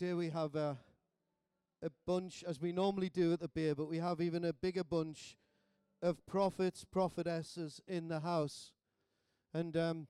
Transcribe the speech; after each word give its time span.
today 0.00 0.14
we 0.14 0.30
have 0.30 0.54
a, 0.54 0.78
a 1.82 1.90
bunch, 2.06 2.42
as 2.48 2.58
we 2.58 2.72
normally 2.72 3.10
do 3.10 3.34
at 3.34 3.40
the 3.40 3.48
Bay, 3.48 3.74
but 3.74 3.86
we 3.86 3.98
have 3.98 4.18
even 4.22 4.46
a 4.46 4.52
bigger 4.54 4.82
bunch 4.82 5.36
of 6.00 6.24
prophets, 6.24 6.86
prophetesses 6.90 7.82
in 7.86 8.08
the 8.08 8.20
house. 8.20 8.72
And 9.52 9.76
um, 9.76 10.06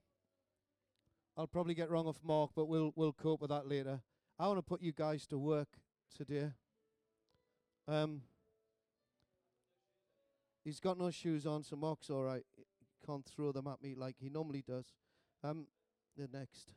I'll 1.36 1.48
probably 1.48 1.74
get 1.74 1.90
wrong 1.90 2.06
off 2.06 2.20
Mark, 2.22 2.50
but 2.54 2.66
we'll 2.66 2.92
we'll 2.94 3.12
cope 3.12 3.40
with 3.40 3.50
that 3.50 3.66
later. 3.66 4.00
I 4.38 4.46
want 4.46 4.58
to 4.58 4.62
put 4.62 4.80
you 4.80 4.92
guys 4.92 5.26
to 5.26 5.38
work 5.38 5.70
today. 6.16 6.52
Um, 7.88 8.22
he's 10.62 10.78
got 10.78 10.98
no 10.98 11.10
shoes 11.10 11.46
on, 11.46 11.64
so 11.64 11.74
Mark's 11.74 12.10
all 12.10 12.22
right. 12.22 12.44
He 12.56 12.64
can't 13.04 13.26
throw 13.26 13.50
them 13.50 13.66
at 13.66 13.82
me 13.82 13.96
like 13.96 14.14
he 14.20 14.28
normally 14.28 14.62
does. 14.64 14.86
Um, 15.42 15.66
the 16.16 16.28
next. 16.32 16.74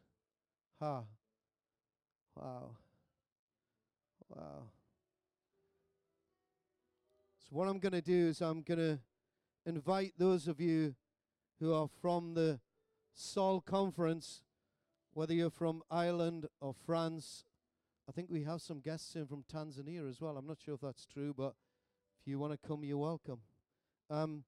Ha. 0.79 1.03
Wow. 2.35 2.71
Wow. 4.29 4.63
So 7.39 7.49
what 7.51 7.67
I'm 7.67 7.79
going 7.79 7.93
to 7.93 8.01
do 8.01 8.27
is 8.27 8.41
I'm 8.41 8.61
going 8.61 8.79
to 8.79 8.99
invite 9.65 10.13
those 10.17 10.47
of 10.47 10.59
you 10.59 10.95
who 11.59 11.73
are 11.73 11.87
from 12.01 12.33
the 12.33 12.59
Sol 13.13 13.61
conference, 13.61 14.41
whether 15.13 15.33
you're 15.33 15.49
from 15.49 15.83
Ireland 15.91 16.47
or 16.61 16.73
France. 16.85 17.45
I 18.09 18.11
think 18.11 18.29
we 18.29 18.43
have 18.43 18.61
some 18.61 18.79
guests 18.79 19.15
in 19.15 19.27
from 19.27 19.43
Tanzania 19.53 20.09
as 20.09 20.19
well. 20.19 20.35
I'm 20.37 20.47
not 20.47 20.59
sure 20.59 20.75
if 20.75 20.81
that's 20.81 21.05
true, 21.05 21.33
but 21.37 21.53
if 22.21 22.27
you 22.27 22.39
want 22.39 22.53
to 22.53 22.67
come, 22.67 22.83
you're 22.83 22.97
welcome. 22.97 23.39
Um, 24.09 24.43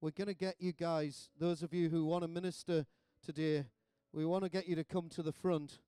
we're 0.00 0.10
going 0.10 0.28
to 0.28 0.34
get 0.34 0.56
you 0.58 0.72
guys, 0.72 1.28
those 1.38 1.62
of 1.62 1.74
you 1.74 1.88
who 1.88 2.04
want 2.04 2.22
to 2.22 2.28
minister 2.28 2.86
today, 3.24 3.64
we 4.12 4.24
want 4.24 4.44
to 4.44 4.50
get 4.50 4.68
you 4.68 4.74
to 4.76 4.84
come 4.84 5.08
to 5.10 5.22
the 5.22 5.32
front 5.32 5.78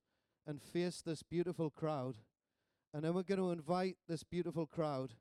and 0.47 0.61
face 0.61 1.01
this 1.01 1.23
beautiful 1.23 1.71
crowd. 1.71 2.17
And 2.95 3.03
then 3.03 3.15
we're 3.15 3.23
going 3.23 3.41
to 3.41 3.51
invite 3.51 3.97
this 4.09 4.23
beautiful 4.23 4.67
crowd 4.67 5.15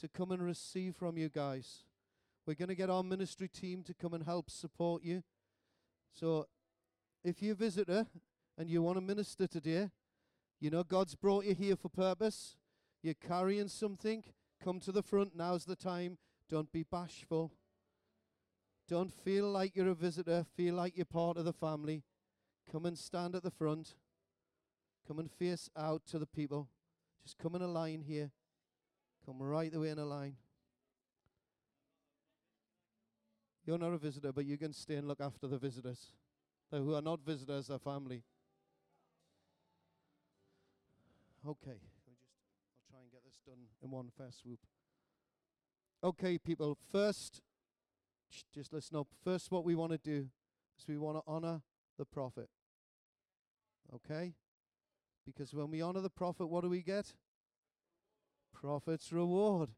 to 0.00 0.08
come 0.08 0.32
and 0.32 0.42
receive 0.42 0.96
from 0.96 1.16
you 1.16 1.28
guys. 1.28 1.84
We're 2.46 2.54
going 2.54 2.68
to 2.68 2.74
get 2.74 2.90
our 2.90 3.02
ministry 3.02 3.48
team 3.48 3.82
to 3.84 3.94
come 3.94 4.12
and 4.12 4.24
help 4.24 4.50
support 4.50 5.02
you. 5.02 5.22
So 6.12 6.46
if 7.24 7.42
you're 7.42 7.52
a 7.52 7.56
visitor 7.56 8.06
and 8.58 8.68
you 8.68 8.82
want 8.82 8.98
to 8.98 9.00
minister 9.00 9.46
today, 9.46 9.90
you 10.60 10.70
know 10.70 10.82
God's 10.82 11.14
brought 11.14 11.46
you 11.46 11.54
here 11.54 11.76
for 11.76 11.88
purpose. 11.88 12.56
You're 13.02 13.14
carrying 13.14 13.68
something. 13.68 14.24
Come 14.62 14.78
to 14.80 14.92
the 14.92 15.02
front. 15.02 15.34
Now's 15.34 15.64
the 15.64 15.76
time. 15.76 16.18
Don't 16.50 16.70
be 16.70 16.82
bashful. 16.82 17.50
Don't 18.88 19.12
feel 19.12 19.50
like 19.50 19.74
you're 19.74 19.88
a 19.88 19.94
visitor. 19.94 20.44
Feel 20.56 20.74
like 20.74 20.96
you're 20.96 21.06
part 21.06 21.38
of 21.38 21.46
the 21.46 21.52
family. 21.52 22.02
Come 22.70 22.84
and 22.84 22.98
stand 22.98 23.34
at 23.34 23.42
the 23.42 23.50
front. 23.50 23.94
Come 25.06 25.18
and 25.18 25.30
face 25.30 25.70
out 25.76 26.02
to 26.10 26.18
the 26.18 26.26
people. 26.26 26.68
Just 27.24 27.38
come 27.38 27.54
in 27.54 27.62
a 27.62 27.66
line 27.66 28.02
here. 28.06 28.30
Come 29.24 29.42
right 29.42 29.72
the 29.72 29.80
way 29.80 29.88
in 29.88 29.98
a 29.98 30.04
line. 30.04 30.36
You're 33.66 33.78
not 33.78 33.92
a 33.92 33.98
visitor, 33.98 34.30
but 34.32 34.44
you 34.44 34.58
can 34.58 34.74
stay 34.74 34.96
and 34.96 35.08
look 35.08 35.20
after 35.20 35.46
the 35.46 35.56
visitors. 35.56 36.12
The 36.70 36.78
who 36.78 36.94
are 36.94 37.02
not 37.02 37.20
visitors 37.24 37.70
are 37.70 37.78
family. 37.78 38.22
Okay. 41.46 41.78
I'll 42.06 42.90
try 42.90 43.00
and 43.00 43.10
get 43.10 43.24
this 43.24 43.38
done 43.46 43.64
in 43.82 43.90
one 43.90 44.10
fast 44.18 44.42
swoop. 44.42 44.58
Okay, 46.02 46.36
people. 46.36 46.76
First, 46.92 47.40
just 48.52 48.72
listen 48.72 48.98
up. 48.98 49.08
First, 49.22 49.50
what 49.50 49.64
we 49.64 49.74
want 49.74 49.92
to 49.92 49.98
do 49.98 50.28
is 50.78 50.86
we 50.86 50.98
want 50.98 51.16
to 51.16 51.22
honor 51.26 51.62
the 51.96 52.04
prophet. 52.04 52.50
Okay? 53.94 54.34
Because 55.26 55.54
when 55.54 55.70
we 55.70 55.80
honor 55.80 56.00
the 56.00 56.10
prophet, 56.10 56.46
what 56.46 56.62
do 56.62 56.68
we 56.68 56.82
get? 56.82 57.14
Prophet's 58.52 59.12
reward. 59.12 59.70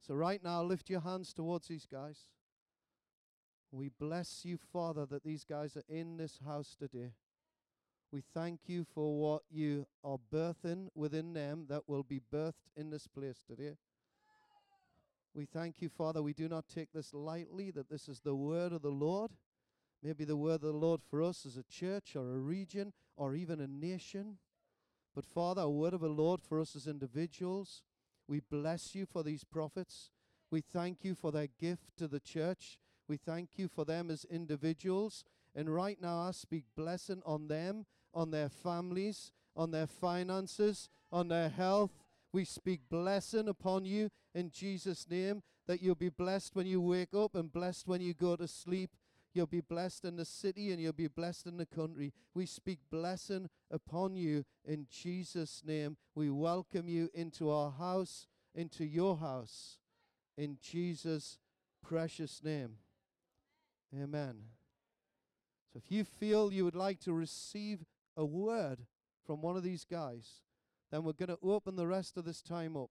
So, 0.00 0.14
right 0.14 0.42
now, 0.42 0.62
lift 0.62 0.90
your 0.90 1.00
hands 1.00 1.32
towards 1.32 1.68
these 1.68 1.86
guys. 1.90 2.18
We 3.70 3.90
bless 3.90 4.44
you, 4.44 4.58
Father, 4.72 5.04
that 5.06 5.24
these 5.24 5.44
guys 5.44 5.76
are 5.76 5.82
in 5.88 6.16
this 6.16 6.38
house 6.44 6.76
today. 6.78 7.12
We 8.10 8.22
thank 8.32 8.60
you 8.66 8.86
for 8.94 9.20
what 9.20 9.42
you 9.50 9.86
are 10.02 10.18
birthing 10.32 10.88
within 10.94 11.34
them 11.34 11.66
that 11.68 11.88
will 11.88 12.02
be 12.02 12.20
birthed 12.32 12.70
in 12.74 12.90
this 12.90 13.06
place 13.06 13.42
today. 13.46 13.76
We 15.34 15.44
thank 15.44 15.82
you, 15.82 15.90
Father. 15.90 16.22
We 16.22 16.32
do 16.32 16.48
not 16.48 16.68
take 16.68 16.92
this 16.92 17.12
lightly, 17.12 17.70
that 17.72 17.90
this 17.90 18.08
is 18.08 18.20
the 18.20 18.34
word 18.34 18.72
of 18.72 18.80
the 18.80 18.88
Lord. 18.88 19.32
Maybe 20.02 20.24
the 20.24 20.36
word 20.36 20.54
of 20.54 20.60
the 20.62 20.72
Lord 20.72 21.02
for 21.10 21.22
us 21.22 21.44
as 21.44 21.56
a 21.56 21.64
church 21.64 22.16
or 22.16 22.32
a 22.32 22.38
region 22.38 22.92
or 23.16 23.34
even 23.34 23.60
a 23.60 23.66
nation. 23.66 24.38
But, 25.18 25.26
Father, 25.26 25.62
a 25.62 25.68
word 25.68 25.94
of 25.94 26.02
the 26.02 26.08
Lord 26.08 26.40
for 26.40 26.60
us 26.60 26.76
as 26.76 26.86
individuals. 26.86 27.82
We 28.28 28.38
bless 28.38 28.94
you 28.94 29.04
for 29.04 29.24
these 29.24 29.42
prophets. 29.42 30.12
We 30.52 30.60
thank 30.60 30.98
you 31.02 31.16
for 31.16 31.32
their 31.32 31.48
gift 31.58 31.96
to 31.96 32.06
the 32.06 32.20
church. 32.20 32.78
We 33.08 33.16
thank 33.16 33.48
you 33.56 33.66
for 33.66 33.84
them 33.84 34.12
as 34.12 34.24
individuals. 34.30 35.24
And 35.56 35.74
right 35.74 36.00
now, 36.00 36.20
I 36.20 36.30
speak 36.30 36.66
blessing 36.76 37.20
on 37.26 37.48
them, 37.48 37.86
on 38.14 38.30
their 38.30 38.48
families, 38.48 39.32
on 39.56 39.72
their 39.72 39.88
finances, 39.88 40.88
on 41.10 41.26
their 41.26 41.48
health. 41.48 42.04
We 42.32 42.44
speak 42.44 42.82
blessing 42.88 43.48
upon 43.48 43.86
you 43.86 44.10
in 44.36 44.52
Jesus' 44.52 45.10
name, 45.10 45.42
that 45.66 45.82
you'll 45.82 45.96
be 45.96 46.10
blessed 46.10 46.54
when 46.54 46.68
you 46.68 46.80
wake 46.80 47.12
up 47.12 47.34
and 47.34 47.52
blessed 47.52 47.88
when 47.88 48.00
you 48.00 48.14
go 48.14 48.36
to 48.36 48.46
sleep. 48.46 48.90
You'll 49.38 49.46
be 49.46 49.60
blessed 49.60 50.04
in 50.04 50.16
the 50.16 50.24
city 50.24 50.72
and 50.72 50.82
you'll 50.82 50.92
be 50.92 51.06
blessed 51.06 51.46
in 51.46 51.58
the 51.58 51.64
country. 51.64 52.12
We 52.34 52.44
speak 52.44 52.80
blessing 52.90 53.48
upon 53.70 54.16
you 54.16 54.44
in 54.64 54.88
Jesus' 54.90 55.62
name. 55.64 55.96
We 56.16 56.28
welcome 56.28 56.88
you 56.88 57.08
into 57.14 57.48
our 57.48 57.70
house, 57.70 58.26
into 58.52 58.84
your 58.84 59.18
house, 59.18 59.78
in 60.36 60.58
Jesus' 60.60 61.38
precious 61.80 62.42
name. 62.42 62.78
Amen. 63.94 64.38
So 65.72 65.80
if 65.84 65.92
you 65.92 66.02
feel 66.02 66.52
you 66.52 66.64
would 66.64 66.74
like 66.74 66.98
to 67.02 67.12
receive 67.12 67.84
a 68.16 68.24
word 68.24 68.86
from 69.24 69.40
one 69.40 69.56
of 69.56 69.62
these 69.62 69.84
guys, 69.84 70.42
then 70.90 71.04
we're 71.04 71.12
going 71.12 71.28
to 71.28 71.38
open 71.44 71.76
the 71.76 71.86
rest 71.86 72.16
of 72.16 72.24
this 72.24 72.42
time 72.42 72.76
up 72.76 72.90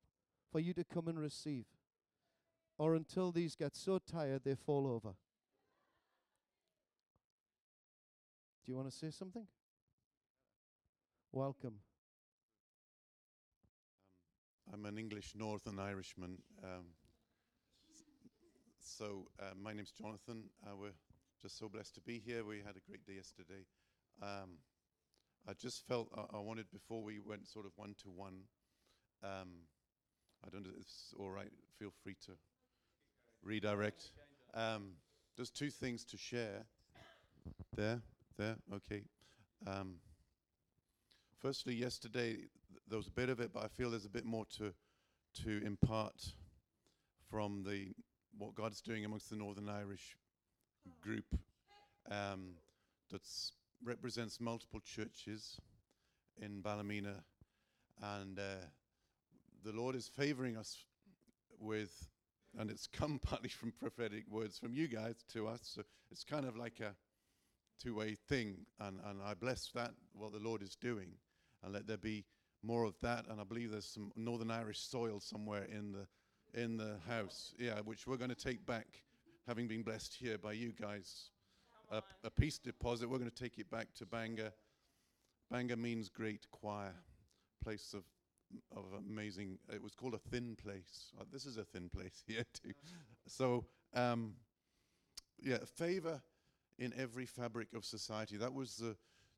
for 0.49 0.61
you 0.61 0.73
to 0.75 0.85
come 0.85 1.09
and 1.09 1.19
receive. 1.19 1.65
Or 2.77 2.95
until 2.95 3.33
these 3.33 3.57
get 3.57 3.75
so 3.75 3.99
tired 3.99 4.43
they 4.45 4.55
fall 4.55 4.87
over. 4.87 5.15
Do 8.67 8.73
you 8.73 8.77
want 8.77 8.91
to 8.91 8.97
say 8.97 9.11
something? 9.11 9.47
Welcome. 11.31 11.75
Um, 14.67 14.81
I'm 14.81 14.85
an 14.87 14.97
English 14.97 15.31
Northern 15.37 15.79
Irishman. 15.79 16.39
Um, 16.61 16.87
so 18.81 19.29
uh, 19.39 19.53
my 19.57 19.71
name's 19.71 19.93
Jonathan. 19.93 20.49
Uh, 20.65 20.75
we're 20.75 20.97
just 21.41 21.57
so 21.57 21.69
blessed 21.69 21.95
to 21.95 22.01
be 22.01 22.19
here. 22.19 22.43
We 22.43 22.57
had 22.57 22.75
a 22.75 22.81
great 22.85 23.05
day 23.05 23.13
yesterday. 23.13 23.63
Um, 24.21 24.57
I 25.47 25.53
just 25.53 25.87
felt 25.87 26.09
I, 26.13 26.35
I, 26.35 26.41
wanted 26.41 26.65
before 26.73 27.01
we 27.01 27.19
went 27.19 27.47
sort 27.47 27.65
of 27.65 27.71
one 27.77 27.95
to 28.03 28.09
one. 28.09 28.41
I 29.23 30.49
don't 30.51 30.65
know 30.65 30.71
if 30.75 30.81
it's 30.81 31.13
all 31.17 31.29
right. 31.29 31.53
Feel 31.79 31.93
free 32.03 32.17
to 32.25 32.33
redirect. 33.41 34.11
Um, 34.53 34.89
there's 35.37 35.51
two 35.51 35.69
things 35.69 36.03
to 36.03 36.17
share. 36.17 36.65
There, 37.77 38.01
there, 38.37 38.55
okay. 38.73 39.03
Um, 39.65 39.95
firstly, 41.41 41.73
yesterday 41.73 42.35
th- 42.35 42.49
there 42.87 42.97
was 42.97 43.07
a 43.07 43.11
bit 43.11 43.29
of 43.29 43.39
it, 43.39 43.51
but 43.53 43.63
I 43.63 43.67
feel 43.67 43.89
there's 43.89 44.05
a 44.05 44.09
bit 44.09 44.25
more 44.25 44.45
to 44.57 44.73
to 45.43 45.61
impart 45.65 46.33
from 47.29 47.63
the 47.63 47.93
what 48.37 48.55
God's 48.55 48.81
doing 48.81 49.05
amongst 49.05 49.29
the 49.29 49.35
Northern 49.35 49.69
Irish 49.69 50.15
group 51.01 51.25
um, 52.09 52.53
that 53.11 53.21
represents 53.83 54.39
multiple 54.39 54.79
churches 54.79 55.59
in 56.39 56.61
Ballymena, 56.61 57.23
and 58.01 58.39
uh, 58.39 58.65
the 59.63 59.71
Lord 59.71 59.95
is 59.95 60.07
favoring 60.07 60.57
us 60.57 60.85
with, 61.59 62.09
and 62.57 62.69
it's 62.69 62.87
come 62.91 63.19
partly 63.19 63.49
from 63.49 63.71
prophetic 63.71 64.25
words 64.29 64.57
from 64.57 64.73
you 64.73 64.87
guys 64.87 65.23
to 65.33 65.47
us. 65.47 65.61
So 65.63 65.81
it's 66.11 66.23
kind 66.23 66.45
of 66.45 66.55
like 66.55 66.79
a 66.79 66.95
two-way 67.81 68.15
thing, 68.27 68.65
and 68.79 68.99
and 69.05 69.21
I 69.23 69.33
bless 69.33 69.69
that 69.75 69.91
what 70.13 70.33
the 70.33 70.39
Lord 70.39 70.61
is 70.61 70.75
doing, 70.75 71.11
and 71.63 71.73
let 71.73 71.87
there 71.87 71.97
be 71.97 72.25
more 72.63 72.83
of 72.83 72.95
that. 73.01 73.25
And 73.29 73.39
I 73.39 73.43
believe 73.43 73.71
there's 73.71 73.85
some 73.85 74.11
Northern 74.15 74.51
Irish 74.51 74.79
soil 74.79 75.19
somewhere 75.19 75.65
in 75.65 75.91
the 75.91 76.07
in 76.53 76.77
the 76.77 76.97
house, 77.07 77.53
yeah, 77.59 77.79
which 77.83 78.07
we're 78.07 78.17
going 78.17 78.29
to 78.29 78.35
take 78.35 78.65
back, 78.65 78.87
having 79.47 79.67
been 79.67 79.83
blessed 79.83 80.15
here 80.19 80.37
by 80.37 80.53
you 80.53 80.73
guys. 80.79 81.29
A, 81.89 82.01
a 82.23 82.29
peace 82.29 82.57
deposit, 82.57 83.09
we're 83.09 83.17
going 83.17 83.29
to 83.29 83.43
take 83.43 83.57
it 83.57 83.69
back 83.71 83.93
to 83.95 84.05
Bangor. 84.05 84.51
Bangor 85.49 85.77
means 85.77 86.09
great 86.09 86.49
choir, 86.51 86.93
place 87.63 87.93
of 87.93 88.03
of 88.75 88.85
amazing. 89.09 89.57
It 89.73 89.81
was 89.81 89.93
called 89.93 90.13
a 90.13 90.29
thin 90.29 90.55
place. 90.55 91.11
Uh, 91.19 91.25
this 91.31 91.45
is 91.45 91.57
a 91.57 91.63
thin 91.63 91.89
place 91.89 92.23
here 92.27 92.45
too. 92.53 92.73
So, 93.27 93.65
um, 93.93 94.33
yeah, 95.41 95.57
favor 95.75 96.21
in 96.77 96.93
every 96.97 97.25
fabric 97.25 97.73
of 97.73 97.85
society. 97.85 98.37
That 98.37 98.53
was 98.53 98.75
the 98.77 98.95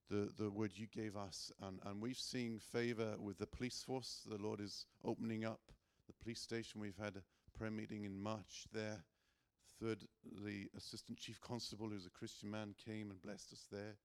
the, 0.10 0.30
the 0.38 0.50
word 0.50 0.72
you 0.74 0.88
gave 0.88 1.16
us. 1.16 1.52
And, 1.62 1.80
and 1.86 2.02
we've 2.02 2.18
seen 2.18 2.60
favor 2.60 3.16
with 3.20 3.38
the 3.38 3.46
police 3.46 3.84
force. 3.86 4.22
The 4.28 4.42
Lord 4.42 4.60
is 4.60 4.86
opening 5.06 5.46
up 5.46 5.60
the 6.08 6.14
police 6.24 6.42
station. 6.42 6.82
We've 6.82 6.98
had 6.98 7.16
a 7.16 7.58
prayer 7.58 7.72
meeting 7.72 8.06
in 8.06 8.20
March 8.22 8.66
there. 8.74 9.04
Third, 9.82 10.00
the 10.44 10.68
assistant 10.76 11.20
chief 11.20 11.40
constable, 11.40 11.90
who's 11.90 12.06
a 12.06 12.10
Christian 12.10 12.52
man, 12.52 12.74
came 12.84 13.12
and 13.12 13.22
blessed 13.22 13.54
us 13.54 13.68
there. 13.72 13.96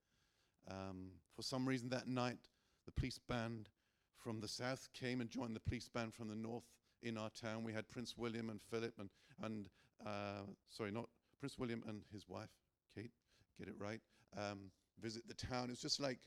Um, 0.70 1.08
for 1.34 1.42
some 1.42 1.66
reason 1.66 1.88
that 1.88 2.06
night, 2.06 2.38
the 2.87 2.92
police 2.92 3.19
band 3.19 3.69
from 4.16 4.40
the 4.40 4.48
south 4.48 4.88
came 4.92 5.20
and 5.20 5.30
joined 5.30 5.56
the 5.56 5.60
police 5.60 5.88
band 5.88 6.14
from 6.14 6.28
the 6.28 6.37
north 6.37 6.64
in 7.02 7.19
our 7.19 7.30
town. 7.30 7.64
We 7.64 7.72
had 7.72 7.88
Prince 7.88 8.14
William 8.16 8.50
and 8.50 8.60
Philip 8.60 8.94
and, 8.98 9.10
and 9.42 9.69
uh, 10.06 10.42
sorry, 10.69 10.90
not 10.90 11.08
Prince 11.40 11.58
William 11.58 11.82
and 11.88 12.02
his 12.12 12.28
wife, 12.28 12.50
get 13.58 13.68
it 13.68 13.74
right, 13.78 14.00
um, 14.36 14.70
visit 15.00 15.22
the 15.28 15.34
town. 15.34 15.70
It's 15.70 15.80
just 15.80 16.00
like 16.00 16.18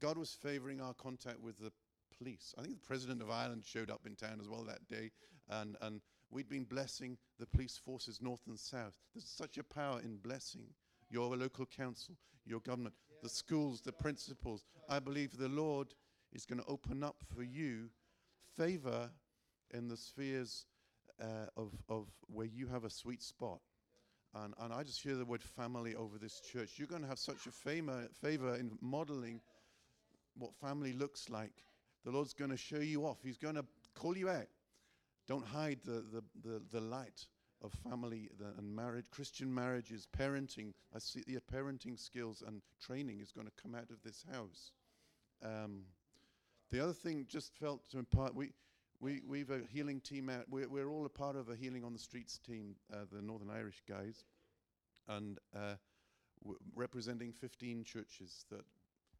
God 0.00 0.18
was 0.18 0.36
favoring 0.40 0.80
our 0.80 0.94
contact 0.94 1.40
with 1.40 1.58
the 1.58 1.72
police. 2.16 2.54
I 2.58 2.62
think 2.62 2.74
the 2.74 2.86
president 2.86 3.22
of 3.22 3.30
Ireland 3.30 3.64
showed 3.64 3.90
up 3.90 4.06
in 4.06 4.14
town 4.14 4.38
as 4.40 4.48
well 4.48 4.64
that 4.64 4.86
day, 4.88 5.10
and, 5.48 5.76
and 5.80 6.00
we'd 6.30 6.48
been 6.48 6.64
blessing 6.64 7.18
the 7.38 7.46
police 7.46 7.80
forces 7.82 8.20
north 8.20 8.42
and 8.46 8.58
south. 8.58 8.94
There's 9.14 9.28
such 9.28 9.58
a 9.58 9.64
power 9.64 10.00
in 10.00 10.16
blessing 10.16 10.66
your 11.08 11.36
local 11.36 11.66
council, 11.66 12.16
your 12.44 12.60
government, 12.60 12.94
the 13.22 13.28
schools, 13.28 13.80
the 13.80 13.92
principals. 13.92 14.64
I 14.88 14.98
believe 14.98 15.36
the 15.36 15.48
Lord 15.48 15.94
is 16.32 16.44
going 16.44 16.60
to 16.60 16.66
open 16.66 17.02
up 17.02 17.16
for 17.34 17.42
you 17.42 17.90
favor 18.56 19.10
in 19.72 19.88
the 19.88 19.96
spheres 19.96 20.66
uh, 21.20 21.46
of, 21.56 21.72
of 21.88 22.08
where 22.26 22.46
you 22.46 22.66
have 22.68 22.84
a 22.84 22.90
sweet 22.90 23.22
spot. 23.22 23.60
And, 24.44 24.54
and 24.60 24.72
I 24.72 24.82
just 24.82 25.02
hear 25.02 25.14
the 25.14 25.24
word 25.24 25.42
family 25.42 25.94
over 25.94 26.18
this 26.18 26.40
church. 26.40 26.72
You're 26.76 26.88
going 26.88 27.02
to 27.02 27.08
have 27.08 27.18
such 27.18 27.46
a 27.46 27.50
favor, 27.50 28.08
favor 28.20 28.54
in 28.56 28.76
modeling 28.80 29.40
what 30.36 30.54
family 30.54 30.92
looks 30.92 31.30
like. 31.30 31.52
The 32.04 32.10
Lord's 32.10 32.34
going 32.34 32.50
to 32.50 32.56
show 32.56 32.78
you 32.78 33.06
off. 33.06 33.18
He's 33.22 33.38
going 33.38 33.54
to 33.54 33.64
call 33.94 34.16
you 34.16 34.28
out. 34.28 34.46
Don't 35.26 35.44
hide 35.44 35.78
the, 35.84 36.04
the, 36.12 36.22
the, 36.42 36.62
the 36.70 36.80
light 36.80 37.26
of 37.62 37.72
family 37.88 38.28
and 38.58 38.76
marriage. 38.76 39.06
Christian 39.10 39.52
marriages, 39.52 40.06
parenting. 40.16 40.72
I 40.94 40.98
see 40.98 41.22
the 41.26 41.40
parenting 41.52 41.98
skills 41.98 42.42
and 42.46 42.60
training 42.80 43.20
is 43.20 43.32
going 43.32 43.46
to 43.46 43.62
come 43.62 43.74
out 43.74 43.90
of 43.90 44.02
this 44.04 44.24
house. 44.30 44.70
Um, 45.42 45.82
the 46.70 46.80
other 46.82 46.92
thing 46.92 47.26
just 47.28 47.54
felt 47.58 47.88
to 47.90 47.98
impart, 47.98 48.34
we, 48.34 48.50
we, 49.00 49.20
we've 49.26 49.50
a 49.50 49.60
healing 49.72 50.00
team 50.00 50.30
out. 50.30 50.44
We're, 50.50 50.68
we're 50.68 50.88
all 50.88 51.06
a 51.06 51.10
part 51.10 51.36
of 51.36 51.48
a 51.48 51.56
Healing 51.56 51.84
on 51.84 51.92
the 51.92 51.98
Streets 51.98 52.38
team, 52.38 52.76
uh, 52.92 53.04
the 53.12 53.22
Northern 53.22 53.50
Irish 53.50 53.82
guys, 53.88 54.24
and 55.08 55.38
uh, 55.54 55.74
representing 56.74 57.32
15 57.32 57.84
churches 57.84 58.44
that, 58.50 58.64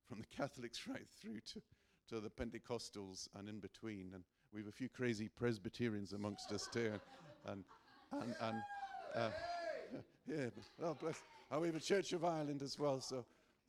from 0.08 0.20
the 0.20 0.26
Catholics 0.37 0.82
right 0.88 1.06
through 1.20 1.40
to, 1.52 1.62
to 2.08 2.20
the 2.20 2.31
Pentecostals 2.31 3.28
and 3.37 3.49
in 3.49 3.61
between. 3.61 4.11
And 4.14 4.25
we 4.52 4.61
have 4.61 4.69
a 4.69 4.73
few 4.73 4.88
crazy 4.88 5.28
Presbyterians 5.28 6.12
amongst 6.12 6.52
us 6.52 6.69
too. 6.73 6.93
And, 7.46 7.64
and, 8.12 8.34
and 8.40 8.62
uh, 9.14 9.31
yeah, 10.28 10.46
oh 10.82 10.94
bless. 10.94 11.23
And 11.50 11.61
we 11.61 11.69
have 11.69 11.76
a 11.76 11.81
Church 11.81 12.12
of 12.12 12.25
Ireland 12.25 12.62
as 12.62 12.78
well. 12.78 13.00
So, 13.00 13.25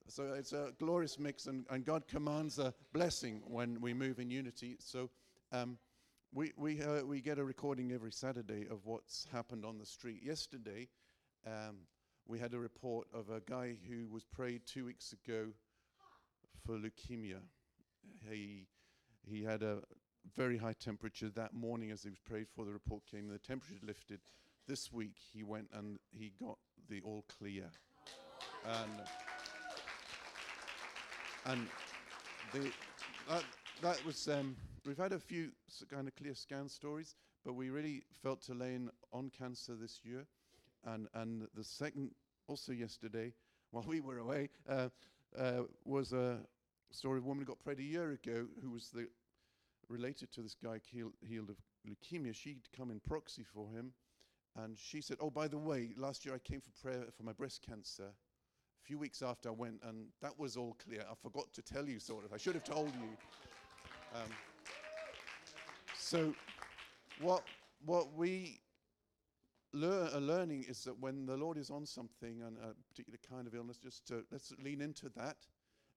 so 0.07 0.33
it's 0.37 0.53
a 0.53 0.71
glorious 0.79 1.19
mix, 1.19 1.47
and, 1.47 1.65
and 1.69 1.83
God 1.83 2.07
commands 2.07 2.59
a 2.59 2.73
blessing 2.93 3.41
when 3.45 3.81
we 3.81 3.93
move 3.93 4.19
in 4.19 4.31
unity. 4.31 4.77
So. 4.79 5.09
Um, 5.53 5.77
we, 6.37 6.53
we, 6.55 6.79
uh, 6.83 7.03
we 7.03 7.19
get 7.19 7.39
a 7.39 7.43
recording 7.43 7.91
every 7.91 8.11
Saturday 8.11 8.67
of 8.69 8.85
what's 8.85 9.25
happened 9.33 9.65
on 9.65 9.79
the 9.79 9.85
street. 9.87 10.21
Yesterday, 10.23 10.87
um, 11.47 11.77
we 12.27 12.37
had 12.37 12.53
a 12.53 12.59
report 12.59 13.07
of 13.11 13.31
a 13.31 13.39
guy 13.39 13.75
who 13.89 14.07
was 14.07 14.23
prayed 14.23 14.61
two 14.67 14.85
weeks 14.85 15.13
ago 15.13 15.47
for 16.63 16.77
leukemia. 16.77 17.39
He, 18.29 18.67
he 19.27 19.43
had 19.43 19.63
a 19.63 19.79
very 20.35 20.57
high 20.57 20.75
temperature 20.79 21.29
that 21.29 21.55
morning 21.55 21.89
as 21.89 22.03
he 22.03 22.11
was 22.11 22.19
prayed 22.19 22.45
for. 22.55 22.65
The 22.65 22.71
report 22.71 23.01
came, 23.09 23.29
the 23.29 23.39
temperature 23.39 23.79
lifted. 23.81 24.19
This 24.67 24.93
week, 24.93 25.15
he 25.33 25.41
went 25.41 25.69
and 25.73 25.97
he 26.11 26.33
got 26.39 26.59
the 26.87 27.01
all 27.01 27.25
clear. 27.39 27.71
And, 28.63 28.91
and 31.47 31.67
the, 32.53 32.69
that, 33.27 33.43
that 33.81 34.05
was. 34.05 34.27
Um, 34.27 34.55
we've 34.87 34.97
had 34.97 35.11
a 35.11 35.19
few 35.19 35.51
kind 35.91 36.07
of 36.07 36.15
clear 36.15 36.33
scan 36.33 36.69
stories, 36.69 37.15
but 37.43 37.53
we 37.53 37.69
really 37.69 38.03
felt 38.23 38.41
to 38.43 38.53
lay 38.53 38.73
in 38.73 38.89
on 39.11 39.29
cancer 39.37 39.75
this 39.75 39.99
year. 40.03 40.25
And, 40.85 41.07
and 41.13 41.47
the 41.53 41.63
second, 41.63 42.11
also 42.47 42.71
yesterday, 42.71 43.33
while 43.71 43.83
we 43.85 43.99
were 43.99 44.19
away, 44.19 44.49
uh, 44.67 44.87
uh, 45.37 45.63
was 45.83 46.13
a 46.13 46.37
story 46.91 47.17
of 47.17 47.25
a 47.25 47.27
woman 47.27 47.43
who 47.43 47.49
got 47.49 47.59
prayed 47.59 47.79
a 47.79 47.83
year 47.83 48.11
ago 48.11 48.45
who 48.61 48.71
was 48.71 48.89
the, 48.93 49.07
related 49.89 50.31
to 50.31 50.41
this 50.41 50.55
guy 50.55 50.79
healed, 50.89 51.13
healed 51.21 51.49
of 51.49 51.57
leukemia. 51.85 52.33
She'd 52.33 52.61
come 52.75 52.89
in 52.89 53.01
proxy 53.01 53.43
for 53.43 53.69
him. 53.69 53.91
And 54.55 54.79
she 54.79 55.01
said, 55.01 55.17
Oh, 55.19 55.29
by 55.29 55.47
the 55.47 55.57
way, 55.57 55.89
last 55.97 56.25
year 56.25 56.33
I 56.33 56.39
came 56.39 56.61
for 56.61 56.71
prayer 56.81 57.03
for 57.15 57.23
my 57.23 57.33
breast 57.33 57.61
cancer. 57.61 58.05
A 58.05 58.85
few 58.87 58.97
weeks 58.97 59.21
after 59.21 59.49
I 59.49 59.51
went, 59.51 59.81
and 59.83 60.07
that 60.21 60.39
was 60.39 60.55
all 60.55 60.77
clear. 60.83 61.01
I 61.01 61.13
forgot 61.21 61.53
to 61.53 61.61
tell 61.61 61.87
you, 61.87 61.99
sort 61.99 62.25
of. 62.25 62.31
I 62.31 62.37
should 62.37 62.55
have 62.55 62.63
told 62.63 62.87
you. 62.95 63.09
Um, 64.15 64.29
so, 66.07 66.33
what 67.19 67.43
what 67.85 68.13
we 68.13 68.61
lear- 69.73 70.09
are 70.13 70.21
learning 70.21 70.63
is 70.69 70.85
that 70.85 70.97
when 71.01 71.25
the 71.25 71.35
Lord 71.35 71.57
is 71.57 71.69
on 71.69 71.85
something 71.85 72.41
and 72.43 72.57
a 72.59 72.73
particular 72.89 73.19
kind 73.29 73.45
of 73.45 73.53
illness, 73.53 73.77
just 73.77 74.07
to, 74.07 74.23
let's 74.31 74.53
lean 74.63 74.79
into 74.79 75.09
that. 75.17 75.35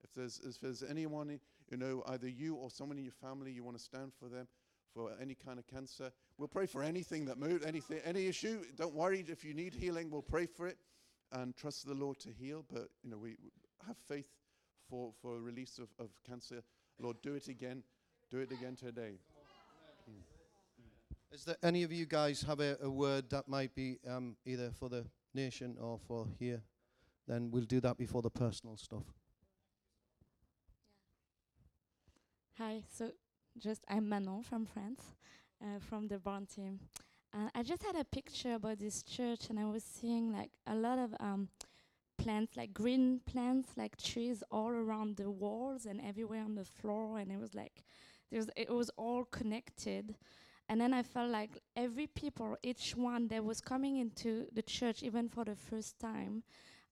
If 0.03 0.13
there's 0.13 0.41
if 0.43 0.59
there's 0.59 0.83
anyone 0.83 1.39
you 1.69 1.77
know, 1.77 2.03
either 2.07 2.27
you 2.27 2.55
or 2.55 2.69
someone 2.69 2.97
in 2.97 3.05
your 3.05 3.13
family, 3.13 3.53
you 3.53 3.63
want 3.63 3.77
to 3.77 3.83
stand 3.83 4.11
for 4.19 4.27
them 4.27 4.49
for 4.93 5.11
any 5.21 5.33
kind 5.33 5.57
of 5.57 5.65
cancer. 5.65 6.11
We'll 6.37 6.49
pray 6.49 6.65
for 6.65 6.83
anything 6.83 7.23
that 7.27 7.37
moves, 7.37 7.65
anything, 7.65 8.01
any 8.03 8.27
issue. 8.27 8.65
Don't 8.75 8.93
worry 8.93 9.23
if 9.29 9.45
you 9.45 9.53
need 9.53 9.73
healing. 9.73 10.11
We'll 10.11 10.23
pray 10.23 10.45
for 10.45 10.67
it 10.67 10.77
and 11.31 11.55
trust 11.55 11.87
the 11.87 11.93
Lord 11.93 12.19
to 12.19 12.31
heal. 12.31 12.65
But 12.69 12.89
you 13.01 13.11
know, 13.11 13.17
we 13.17 13.37
have 13.87 13.95
faith 14.09 14.27
for 14.89 15.13
for 15.21 15.39
release 15.39 15.77
of, 15.77 15.87
of 15.99 16.09
cancer. 16.27 16.63
Lord, 16.99 17.15
do 17.21 17.35
it 17.35 17.47
again. 17.47 17.83
Do 18.29 18.39
it 18.39 18.51
again 18.51 18.75
today. 18.75 19.19
Is 21.31 21.45
there 21.45 21.55
any 21.63 21.83
of 21.83 21.91
you 21.91 22.05
guys 22.05 22.41
have 22.43 22.59
a, 22.59 22.77
a 22.81 22.89
word 22.89 23.29
that 23.29 23.47
might 23.47 23.73
be 23.73 23.99
um, 24.07 24.35
either 24.45 24.69
for 24.77 24.89
the 24.89 25.05
nation 25.33 25.77
or 25.79 25.97
for 26.07 26.27
here? 26.37 26.61
Then 27.27 27.51
we'll 27.51 27.63
do 27.63 27.79
that 27.79 27.97
before 27.97 28.21
the 28.21 28.29
personal 28.29 28.75
stuff. 28.75 29.03
Hi, 32.57 32.83
so 32.93 33.11
just 33.57 33.83
I'm 33.87 34.09
Manon 34.09 34.43
from 34.43 34.65
France, 34.65 35.15
uh, 35.63 35.79
from 35.79 36.09
the 36.09 36.19
Barn 36.19 36.45
team. 36.45 36.79
Uh, 37.33 37.49
I 37.55 37.63
just 37.63 37.81
had 37.81 37.95
a 37.95 38.03
picture 38.03 38.55
about 38.55 38.79
this 38.79 39.01
church, 39.01 39.49
and 39.49 39.57
I 39.57 39.65
was 39.65 39.83
seeing 39.83 40.33
like 40.33 40.51
a 40.67 40.75
lot 40.75 40.99
of 40.99 41.15
um, 41.21 41.47
plants, 42.17 42.57
like 42.57 42.73
green 42.73 43.21
plants, 43.25 43.69
like 43.77 43.95
trees 43.95 44.43
all 44.51 44.69
around 44.69 45.15
the 45.15 45.31
walls 45.31 45.85
and 45.85 46.01
everywhere 46.01 46.43
on 46.43 46.55
the 46.55 46.65
floor, 46.65 47.19
and 47.19 47.31
it 47.31 47.39
was 47.39 47.55
like 47.55 47.83
there's 48.31 48.49
it 48.55 48.69
was 48.71 48.89
all 48.97 49.25
connected. 49.25 50.15
And 50.69 50.79
then 50.79 50.93
I 50.93 51.03
felt 51.03 51.29
like 51.29 51.61
every 51.75 52.07
people, 52.07 52.55
each 52.63 52.95
one 52.95 53.27
that 53.27 53.43
was 53.43 53.59
coming 53.59 53.97
into 53.97 54.45
the 54.53 54.61
church, 54.61 55.03
even 55.03 55.27
for 55.27 55.43
the 55.43 55.55
first 55.55 55.99
time, 55.99 56.43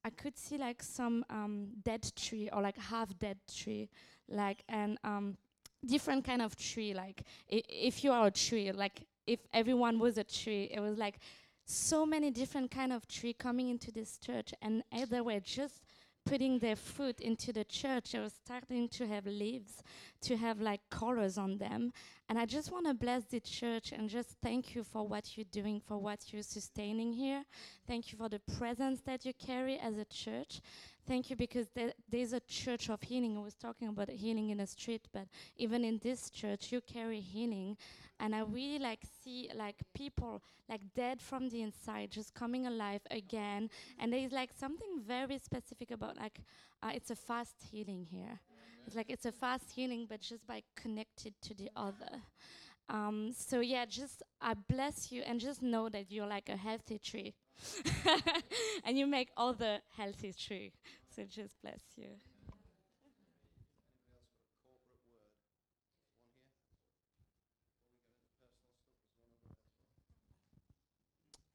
I 0.03 0.09
could 0.09 0.37
see 0.37 0.57
like 0.57 0.83
some 0.83 1.25
um, 1.29 1.69
dead 1.83 2.11
tree 2.15 2.49
or 2.51 2.61
like 2.61 2.77
half 2.77 3.17
dead 3.19 3.37
tree, 3.53 3.89
like 4.27 4.63
and 4.69 4.97
um, 5.03 5.37
different 5.85 6.25
kind 6.25 6.41
of 6.41 6.55
tree. 6.55 6.93
Like 6.93 7.23
I- 7.51 7.63
if 7.69 8.03
you 8.03 8.11
are 8.11 8.27
a 8.27 8.31
tree, 8.31 8.71
like 8.71 9.05
if 9.27 9.39
everyone 9.53 9.99
was 9.99 10.17
a 10.17 10.23
tree, 10.23 10.69
it 10.73 10.79
was 10.79 10.97
like 10.97 11.19
so 11.65 12.05
many 12.05 12.31
different 12.31 12.71
kind 12.71 12.91
of 12.91 13.07
tree 13.07 13.33
coming 13.33 13.69
into 13.69 13.91
this 13.91 14.17
church, 14.17 14.53
and 14.61 14.83
they 15.09 15.21
were 15.21 15.39
just 15.39 15.83
putting 16.29 16.59
their 16.59 16.75
foot 16.75 17.19
into 17.21 17.51
the 17.51 17.63
church, 17.63 18.11
they 18.11 18.19
were 18.19 18.29
starting 18.29 18.87
to 18.87 19.07
have 19.07 19.25
leaves, 19.25 19.81
to 20.21 20.37
have 20.37 20.61
like 20.61 20.81
colors 20.91 21.39
on 21.39 21.57
them. 21.57 21.91
And 22.29 22.37
I 22.37 22.45
just 22.45 22.71
want 22.71 22.85
to 22.85 22.93
bless 22.93 23.23
the 23.23 23.39
church 23.39 23.91
and 23.91 24.07
just 24.07 24.35
thank 24.43 24.75
you 24.75 24.83
for 24.83 25.07
what 25.07 25.35
you're 25.35 25.51
doing, 25.51 25.79
for 25.79 25.97
what 25.97 26.31
you're 26.31 26.43
sustaining 26.43 27.13
here. 27.13 27.43
Thank 27.87 28.11
you 28.11 28.17
for 28.19 28.29
the 28.29 28.41
presence 28.57 29.01
that 29.07 29.25
you 29.25 29.33
carry 29.33 29.79
as 29.79 29.97
a 29.97 30.05
church. 30.05 30.61
Thank 31.09 31.31
you 31.31 31.35
because 31.35 31.69
there, 31.73 31.91
there's 32.07 32.33
a 32.33 32.39
church 32.41 32.87
of 32.87 33.01
healing. 33.01 33.35
I 33.35 33.41
was 33.41 33.55
talking 33.55 33.87
about 33.87 34.11
healing 34.11 34.51
in 34.51 34.59
the 34.59 34.67
street, 34.67 35.07
but 35.11 35.25
even 35.57 35.83
in 35.83 35.97
this 36.03 36.29
church, 36.29 36.71
you 36.71 36.81
carry 36.81 37.19
healing. 37.19 37.77
And 38.19 38.35
I 38.35 38.41
really 38.41 38.77
like 38.77 38.99
see 39.23 39.49
like 39.55 39.77
people 39.95 40.43
like 40.69 40.81
dead 40.93 41.19
from 41.19 41.49
the 41.49 41.63
inside, 41.63 42.11
just 42.11 42.35
coming 42.35 42.67
alive 42.67 43.01
again. 43.09 43.71
And 43.97 44.13
there 44.13 44.19
is 44.19 44.31
like 44.31 44.51
something 44.55 45.01
very 45.03 45.39
specific 45.39 45.89
about 45.89 46.15
like 46.15 46.41
uh, 46.83 46.91
it's 46.93 47.09
a 47.09 47.15
fast 47.15 47.55
healing 47.71 48.05
here. 48.11 48.39
It's 48.85 48.95
like 48.95 49.09
it's 49.09 49.25
a 49.25 49.31
fast 49.31 49.71
healing, 49.71 50.05
but 50.07 50.21
just 50.21 50.45
by 50.45 50.61
connected 50.75 51.33
to 51.41 51.55
the 51.55 51.71
other. 51.75 52.21
Um, 52.89 53.31
so 53.35 53.59
yeah, 53.59 53.85
just 53.85 54.23
I 54.41 54.55
bless 54.55 55.11
you 55.11 55.21
and 55.21 55.39
just 55.39 55.61
know 55.61 55.89
that 55.89 56.11
you're 56.11 56.25
like 56.25 56.49
a 56.49 56.57
healthy 56.57 56.97
tree, 56.97 57.35
and 58.83 58.97
you 58.97 59.05
make 59.05 59.29
other 59.37 59.79
healthy 59.95 60.33
tree 60.33 60.71
messages. 61.19 61.55
Bless 61.61 61.81
you. 61.97 62.07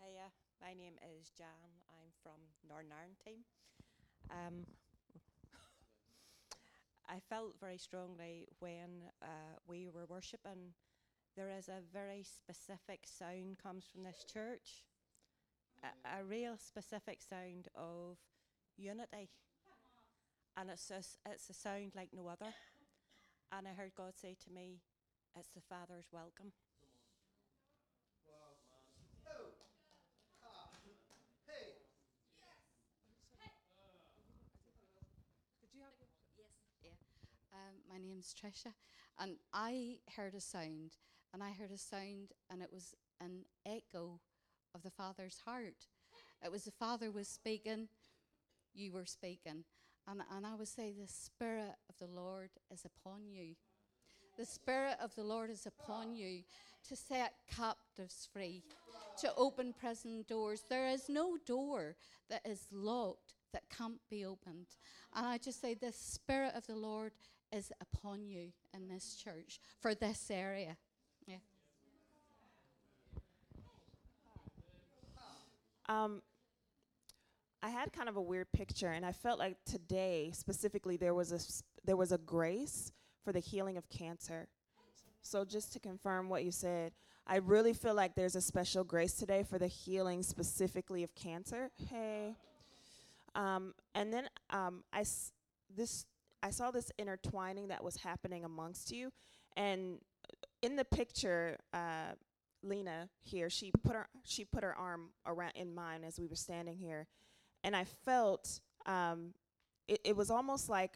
Hiya, 0.00 0.26
uh, 0.26 0.30
my 0.60 0.72
name 0.74 0.94
is 1.18 1.30
Jan. 1.36 1.70
I'm 1.90 2.10
from 2.22 2.38
Northern 2.68 2.92
Ireland 2.92 3.16
team. 3.24 3.44
Um, 4.30 4.66
I 7.08 7.20
felt 7.30 7.58
very 7.60 7.78
strongly 7.78 8.46
when 8.58 9.04
uh, 9.22 9.26
we 9.66 9.88
were 9.88 10.06
worshipping. 10.06 10.74
There 11.36 11.50
is 11.50 11.68
a 11.68 11.80
very 11.92 12.24
specific 12.24 13.06
sound 13.06 13.58
comes 13.62 13.86
from 13.86 14.04
this 14.04 14.24
church, 14.24 14.84
a, 15.82 16.20
a 16.20 16.24
real 16.24 16.56
specific 16.56 17.20
sound 17.22 17.68
of 17.74 18.18
unity 18.76 19.30
and 20.56 20.70
it's 20.70 20.90
a 20.90 21.02
it's 21.30 21.50
a 21.50 21.54
sound 21.54 21.92
like 21.94 22.10
no 22.12 22.28
other. 22.28 22.52
And 23.52 23.66
I 23.68 23.72
heard 23.72 23.92
God 23.96 24.12
say 24.16 24.36
to 24.44 24.50
me, 24.52 24.80
"It's 25.36 25.50
the 25.50 25.60
Father's 25.60 26.06
welcome." 26.12 26.52
Um, 37.52 37.76
my 37.88 37.98
name's 37.98 38.34
Trisha, 38.34 38.72
and 39.18 39.36
I 39.52 39.98
heard 40.16 40.34
a 40.34 40.40
sound, 40.40 40.96
and 41.32 41.42
I 41.42 41.52
heard 41.52 41.70
a 41.70 41.78
sound, 41.78 42.32
and 42.50 42.62
it 42.62 42.72
was 42.72 42.94
an 43.20 43.44
echo 43.64 44.20
of 44.74 44.82
the 44.82 44.90
Father's 44.90 45.38
heart. 45.44 45.86
It 46.44 46.50
was 46.50 46.64
the 46.64 46.72
Father 46.72 47.10
was 47.10 47.28
speaking, 47.28 47.88
you 48.74 48.92
were 48.92 49.06
speaking, 49.06 49.64
and 50.08 50.22
and 50.34 50.46
I 50.46 50.54
would 50.54 50.68
say 50.68 50.92
the 50.92 51.08
Spirit 51.08 51.74
of 51.88 51.96
the 51.98 52.12
Lord 52.12 52.50
is 52.72 52.84
upon 52.84 53.28
you. 53.28 53.54
The 54.36 54.46
Spirit 54.46 54.96
of 55.00 55.14
the 55.14 55.22
Lord 55.22 55.50
is 55.50 55.66
upon 55.66 56.14
you 56.14 56.42
to 56.88 56.96
set 56.96 57.34
captives 57.48 58.28
free, 58.32 58.62
to 59.20 59.32
open 59.36 59.72
prison 59.72 60.24
doors. 60.28 60.64
There 60.68 60.88
is 60.88 61.08
no 61.08 61.36
door 61.46 61.96
that 62.28 62.42
is 62.44 62.66
locked 62.72 63.34
that 63.52 63.62
can't 63.70 64.00
be 64.10 64.24
opened. 64.24 64.66
And 65.14 65.24
I 65.24 65.38
just 65.38 65.60
say, 65.60 65.74
the 65.74 65.92
Spirit 65.92 66.52
of 66.56 66.66
the 66.66 66.74
Lord 66.74 67.12
is 67.52 67.72
upon 67.80 68.26
you 68.26 68.48
in 68.74 68.88
this 68.88 69.14
church 69.14 69.60
for 69.80 69.94
this 69.94 70.30
area. 70.30 70.76
Yeah. 71.26 71.36
Um, 75.88 76.22
I 77.64 77.70
had 77.70 77.94
kind 77.94 78.10
of 78.10 78.16
a 78.16 78.20
weird 78.20 78.52
picture, 78.52 78.90
and 78.90 79.06
I 79.06 79.12
felt 79.12 79.38
like 79.38 79.56
today 79.64 80.30
specifically 80.34 80.98
there 80.98 81.14
was 81.14 81.32
a 81.32 81.40
there 81.86 81.96
was 81.96 82.12
a 82.12 82.18
grace 82.18 82.92
for 83.24 83.32
the 83.32 83.40
healing 83.40 83.78
of 83.78 83.88
cancer. 83.88 84.48
So 85.22 85.46
just 85.46 85.72
to 85.72 85.80
confirm 85.80 86.28
what 86.28 86.44
you 86.44 86.50
said, 86.52 86.92
I 87.26 87.36
really 87.36 87.72
feel 87.72 87.94
like 87.94 88.14
there's 88.16 88.36
a 88.36 88.42
special 88.42 88.84
grace 88.84 89.14
today 89.14 89.42
for 89.48 89.58
the 89.58 89.66
healing 89.66 90.22
specifically 90.22 91.02
of 91.02 91.14
cancer. 91.14 91.70
Hey, 91.88 92.34
um, 93.34 93.72
and 93.94 94.12
then 94.12 94.28
um, 94.50 94.84
I 94.92 95.00
s- 95.00 95.32
this 95.74 96.04
I 96.42 96.50
saw 96.50 96.70
this 96.70 96.92
intertwining 96.98 97.68
that 97.68 97.82
was 97.82 97.96
happening 97.96 98.44
amongst 98.44 98.92
you, 98.92 99.10
and 99.56 100.00
in 100.60 100.76
the 100.76 100.84
picture, 100.84 101.56
uh, 101.72 102.12
Lena 102.62 103.08
here, 103.22 103.48
she 103.48 103.72
put 103.82 103.94
her 103.96 104.06
she 104.22 104.44
put 104.44 104.62
her 104.62 104.74
arm 104.76 105.12
around 105.24 105.52
in 105.54 105.74
mine 105.74 106.04
as 106.04 106.20
we 106.20 106.26
were 106.26 106.36
standing 106.36 106.76
here, 106.76 107.06
and 107.64 107.74
I 107.74 107.84
felt 108.04 108.60
um, 108.86 109.32
it, 109.88 110.00
it 110.04 110.16
was 110.16 110.30
almost 110.30 110.68
like 110.68 110.92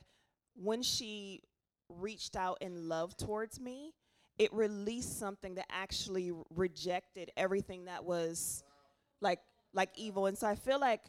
when 0.54 0.82
she 0.82 1.42
reached 1.88 2.36
out 2.36 2.58
in 2.60 2.88
love 2.88 3.16
towards 3.16 3.58
me, 3.58 3.94
it 4.38 4.52
released 4.52 5.18
something 5.18 5.56
that 5.56 5.66
actually 5.70 6.30
rejected 6.54 7.32
everything 7.36 7.86
that 7.86 8.04
was 8.04 8.62
like 9.20 9.40
like 9.74 9.90
evil, 9.96 10.26
and 10.26 10.38
so 10.38 10.46
I 10.46 10.54
feel 10.54 10.78
like. 10.78 11.02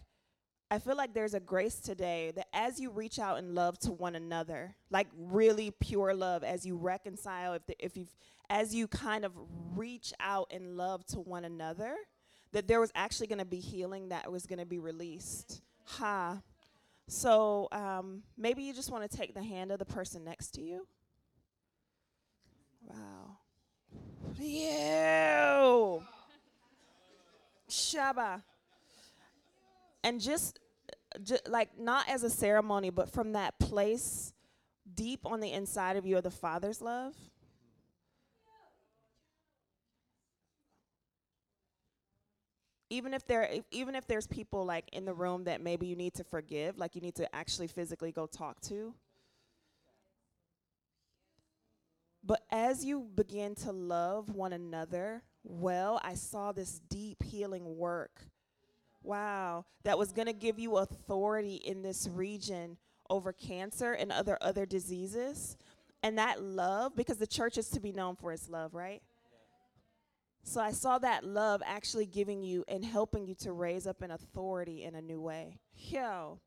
I 0.72 0.78
feel 0.78 0.96
like 0.96 1.16
there's 1.16 1.34
a 1.34 1.40
grace 1.40 1.80
today 1.80 2.32
that 2.36 2.46
as 2.54 2.80
you 2.80 2.92
reach 2.92 3.18
out 3.18 3.40
in 3.40 3.56
love 3.56 3.80
to 3.80 3.92
one 3.92 4.14
another, 4.16 4.76
like 4.92 5.08
really 5.18 5.72
pure 5.72 6.14
love, 6.14 6.44
as 6.44 6.64
you 6.64 6.78
reconcile, 6.78 7.54
if 7.54 7.66
the, 7.66 7.76
if 7.84 7.98
you 7.98 8.06
as 8.52 8.76
you 8.76 8.88
kind 8.88 9.26
of 9.26 9.34
reach 9.76 10.14
out 10.20 10.52
in 10.52 10.78
love 10.78 11.04
to 11.08 11.20
one 11.20 11.44
another, 11.46 11.96
that 12.52 12.68
there 12.68 12.80
was 12.80 12.92
actually 12.96 13.28
going 13.28 13.40
to 13.40 13.46
be 13.46 13.60
healing 13.60 14.10
that 14.10 14.32
was 14.32 14.46
going 14.46 14.60
to 14.60 14.66
be 14.66 14.80
released. 14.80 15.62
Ha. 15.86 16.42
So 17.08 17.68
um, 17.72 18.24
maybe 18.38 18.64
you 18.64 18.74
just 18.74 18.92
want 18.92 19.10
to 19.10 19.18
take 19.18 19.34
the 19.34 19.44
hand 19.44 19.72
of 19.72 19.80
the 19.80 19.86
person 19.86 20.24
next 20.24 20.52
to 20.52 20.62
you. 20.62 20.88
Wow. 22.86 23.38
You. 24.40 26.04
Shaba. 27.70 28.42
And 30.04 30.22
just, 30.22 30.60
ju- 31.24 31.38
like, 31.48 31.78
not 31.80 32.08
as 32.10 32.24
a 32.24 32.30
ceremony, 32.30 32.90
but 32.90 33.12
from 33.12 33.34
that 33.34 33.60
place 33.60 34.34
deep 34.96 35.20
on 35.26 35.40
the 35.40 35.52
inside 35.52 35.98
of 35.98 36.06
you 36.06 36.18
of 36.18 36.24
the 36.24 36.32
Father's 36.32 36.82
love. 36.82 37.14
Even 42.90 43.14
if 43.14 43.26
there 43.28 43.44
if, 43.44 43.64
even 43.72 43.96
if 43.96 44.08
there's 44.08 44.28
people 44.28 44.66
like 44.66 44.90
in 44.92 45.06
the 45.06 45.14
room 45.14 45.44
that 45.46 45.62
maybe 45.62 45.88
you 45.88 45.96
need 45.96 46.14
to 46.16 46.24
forgive 46.24 46.78
like 46.78 46.96
you 46.96 47.02
need 47.02 47.16
to 47.16 47.36
actually 47.36 47.68
physically 47.68 48.12
go 48.12 48.26
talk 48.26 48.60
to. 48.62 48.94
But 52.24 52.42
as 52.52 52.84
you 52.84 53.08
begin 53.16 53.56
to 53.56 53.72
love 53.72 54.30
one 54.30 54.54
another 54.54 55.24
well 55.46 56.02
i 56.04 56.14
saw 56.16 56.52
this 56.52 56.80
deep 56.90 57.24
healing 57.24 57.78
work. 57.78 58.22
Wow. 59.02 59.66
That 59.84 59.98
was 59.98 60.12
going 60.12 60.28
to 60.28 60.34
give 60.34 60.60
you 60.60 60.78
authority 60.78 61.56
in 61.56 61.82
this 61.82 62.10
region 62.12 62.78
over 63.10 63.32
cancer 63.32 63.94
and 63.94 64.12
other 64.12 64.38
other 64.42 64.66
diseases. 64.66 65.58
And 66.04 66.18
that 66.18 66.42
love 66.42 66.96
because 66.96 67.18
the 67.18 67.28
church 67.28 67.58
is 67.58 67.70
to 67.70 67.80
be 67.80 67.92
known 67.92 68.16
for 68.16 68.32
its 68.32 68.50
love 68.50 68.74
right 68.74 69.02
so 70.44 70.62
I 70.62 70.72
saw 70.72 70.98
that 71.00 71.24
love 71.24 71.62
actually 71.66 72.06
giving 72.06 72.44
you 72.44 72.64
and 72.68 72.84
helping 72.84 73.26
you 73.26 73.36
to 73.36 73.52
raise 73.52 73.86
up 73.86 74.02
an 74.02 74.12
authority 74.12 74.84
in 74.84 74.96
a 74.96 75.02
new 75.02 75.22
way. 75.22 75.60
Yo. 75.76 76.40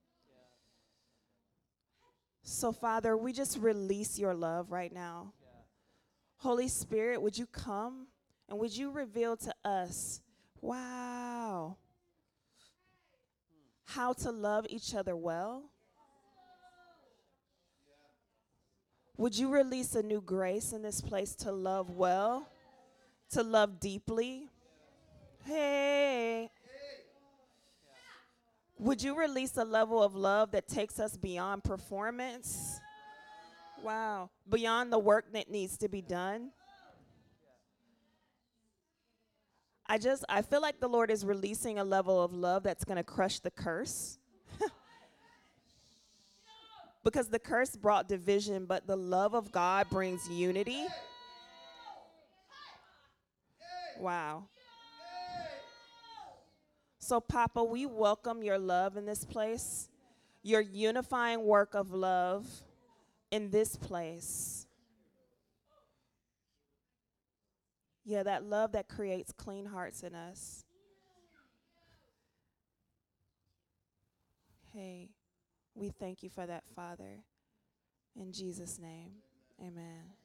So, 2.43 2.73
Father, 2.73 3.17
we 3.17 3.33
just 3.33 3.59
release 3.59 4.19
your 4.19 4.35
love 4.35 4.73
right 4.73 4.93
now. 4.93 5.33
Holy 6.39 6.67
Spirit, 6.67 7.23
would 7.23 7.39
you 7.39 7.47
come 7.47 8.09
and 8.49 8.59
would 8.59 8.77
you 8.77 8.91
reveal 8.91 9.37
to 9.37 9.55
us, 9.65 10.21
wow, 10.61 11.77
how 13.85 14.13
to 14.13 14.33
love 14.33 14.67
each 14.69 14.95
other 14.95 15.15
well? 15.15 15.71
Would 19.17 19.39
you 19.39 19.49
release 19.49 19.95
a 19.95 20.03
new 20.03 20.21
grace 20.21 20.73
in 20.73 20.83
this 20.83 21.01
place 21.01 21.37
to 21.37 21.53
love 21.53 21.91
well? 21.91 22.49
To 23.33 23.43
love 23.43 23.81
deeply. 23.81 24.49
Hey. 25.45 26.51
Would 28.79 29.03
you 29.03 29.19
release 29.19 29.57
a 29.57 29.65
level 29.65 30.03
of 30.03 30.15
love 30.15 30.53
that 30.53 30.67
takes 30.67 30.99
us 30.99 31.17
beyond 31.17 31.63
performance? 31.63 32.81
Wow. 33.83 34.31
Beyond 34.49 34.93
the 34.93 34.99
work 34.99 35.33
that 35.33 35.51
needs 35.51 35.79
to 35.79 35.89
be 35.89 36.03
done? 36.03 36.51
I 39.87 39.99
just, 39.99 40.25
I 40.29 40.43
feel 40.43 40.61
like 40.63 40.81
the 40.81 40.89
Lord 40.89 41.11
is 41.11 41.25
releasing 41.25 41.79
a 41.79 41.85
level 41.85 42.23
of 42.23 42.33
love 42.33 42.63
that's 42.63 42.85
going 42.85 42.97
to 42.97 43.05
crush 43.05 43.41
the 43.41 43.51
curse. 43.51 44.19
because 47.05 47.29
the 47.29 47.39
curse 47.39 47.77
brought 47.77 48.09
division, 48.09 48.65
but 48.67 48.87
the 48.87 48.97
love 48.97 49.35
of 49.35 49.53
God 49.53 49.89
brings 49.91 50.29
unity. 50.31 50.87
Wow. 53.99 54.45
So, 56.99 57.21
Papa, 57.21 57.63
we 57.65 57.85
welcome 57.85 58.43
your 58.43 58.59
love 58.59 58.97
in 58.97 59.07
this 59.07 59.25
place, 59.25 59.89
your 60.43 60.61
unifying 60.61 61.43
work 61.45 61.75
of 61.75 61.93
love 61.93 62.47
in 63.31 63.51
this 63.51 63.77
place. 63.77 64.67
Yeah, 68.05 68.23
that 68.23 68.45
love 68.45 68.73
that 68.73 68.89
creates 68.89 69.33
clean 69.33 69.67
hearts 69.67 70.03
in 70.03 70.15
us. 70.15 70.65
Hey, 74.73 75.11
we 75.75 75.91
thank 75.91 76.23
you 76.23 76.31
for 76.31 76.47
that, 76.47 76.65
Father. 76.75 77.25
In 78.17 78.33
Jesus' 78.33 78.79
name, 78.79 79.11
amen. 79.61 80.22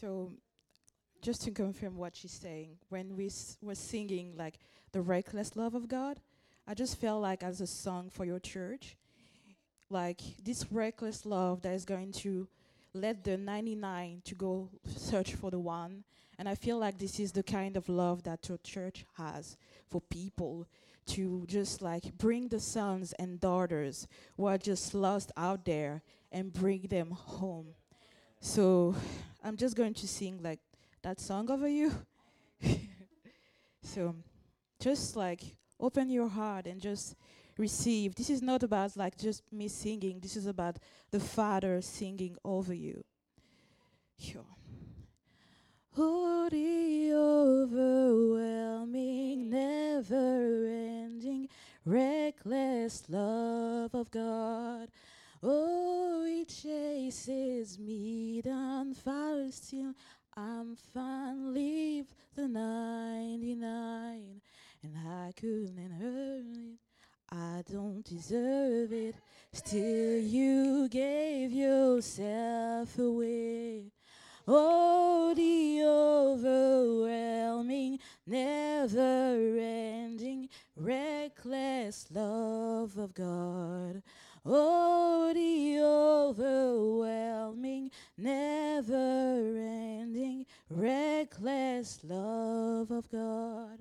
So, 0.00 0.30
just 1.22 1.42
to 1.42 1.50
confirm 1.50 1.96
what 1.96 2.14
she's 2.14 2.30
saying, 2.30 2.78
when 2.88 3.16
we 3.16 3.26
s- 3.26 3.58
were 3.60 3.74
singing 3.74 4.36
like 4.36 4.60
the 4.92 5.00
reckless 5.02 5.56
love 5.56 5.74
of 5.74 5.88
God, 5.88 6.20
I 6.68 6.74
just 6.74 7.00
felt 7.00 7.20
like 7.20 7.42
as 7.42 7.60
a 7.60 7.66
song 7.66 8.08
for 8.08 8.24
your 8.24 8.38
church, 8.38 8.96
like 9.90 10.20
this 10.40 10.70
reckless 10.70 11.26
love 11.26 11.62
that 11.62 11.72
is 11.72 11.84
going 11.84 12.12
to 12.12 12.46
left 12.94 13.24
the 13.24 13.36
99 13.36 14.22
to 14.26 14.36
go 14.36 14.70
search 14.86 15.34
for 15.34 15.50
the 15.50 15.58
one. 15.58 16.04
And 16.38 16.48
I 16.48 16.54
feel 16.54 16.78
like 16.78 16.98
this 16.98 17.18
is 17.18 17.32
the 17.32 17.42
kind 17.42 17.76
of 17.76 17.88
love 17.88 18.22
that 18.22 18.48
your 18.48 18.58
church 18.58 19.04
has 19.16 19.56
for 19.90 20.00
people 20.00 20.68
to 21.06 21.44
just 21.48 21.82
like 21.82 22.16
bring 22.16 22.46
the 22.46 22.60
sons 22.60 23.14
and 23.14 23.40
daughters 23.40 24.06
who 24.36 24.46
are 24.46 24.58
just 24.58 24.94
lost 24.94 25.32
out 25.36 25.64
there 25.64 26.02
and 26.30 26.52
bring 26.52 26.82
them 26.82 27.10
home. 27.10 27.74
So 28.40 28.94
I'm 29.42 29.56
just 29.56 29.76
going 29.76 29.94
to 29.94 30.08
sing 30.08 30.40
like 30.42 30.60
that 31.02 31.20
song 31.20 31.50
over 31.50 31.68
you. 31.68 31.92
so 33.82 34.14
just 34.80 35.16
like 35.16 35.42
open 35.80 36.10
your 36.10 36.28
heart 36.28 36.66
and 36.66 36.80
just 36.80 37.14
receive. 37.56 38.14
This 38.14 38.30
is 38.30 38.42
not 38.42 38.62
about 38.62 38.96
like 38.96 39.18
just 39.18 39.42
me 39.52 39.68
singing. 39.68 40.20
This 40.20 40.36
is 40.36 40.46
about 40.46 40.78
the 41.10 41.20
Father 41.20 41.80
singing 41.82 42.36
over 42.44 42.74
you. 42.74 43.04
Sure. 44.18 44.44
Oh, 45.96 46.28
overwhelming, 47.68 49.50
never 49.50 50.66
ending, 50.66 51.48
reckless 51.84 53.02
love 53.08 53.94
of 53.94 54.10
God. 54.10 54.88
Oh, 55.40 56.24
it 56.26 56.48
chases 56.48 57.78
me 57.78 58.42
down, 58.42 58.92
far 58.94 59.48
still. 59.50 59.94
I'm 60.36 60.74
fine, 60.74 61.54
leave 61.54 62.12
the 62.34 62.48
99, 62.48 64.40
and 64.82 64.96
I 64.96 65.32
couldn't 65.36 65.78
earn 66.02 66.56
it. 66.56 66.78
I 67.30 67.62
don't 67.70 68.04
deserve 68.04 68.92
it. 68.92 69.14
Still, 69.52 70.20
you 70.20 70.88
gave 70.88 71.52
yourself 71.52 72.98
away. 72.98 73.92
Oh, 74.48 75.34
the 75.36 75.84
overwhelming, 77.04 78.00
never 78.26 79.56
ending, 79.56 80.48
reckless 80.74 82.06
love 82.10 82.98
of 82.98 83.14
God. 83.14 84.02
Oh, 84.50 85.30
the 85.34 85.78
overwhelming, 85.82 87.90
never 88.16 89.58
ending, 89.58 90.46
reckless 90.70 92.00
love 92.02 92.90
of 92.90 93.10
God. 93.10 93.80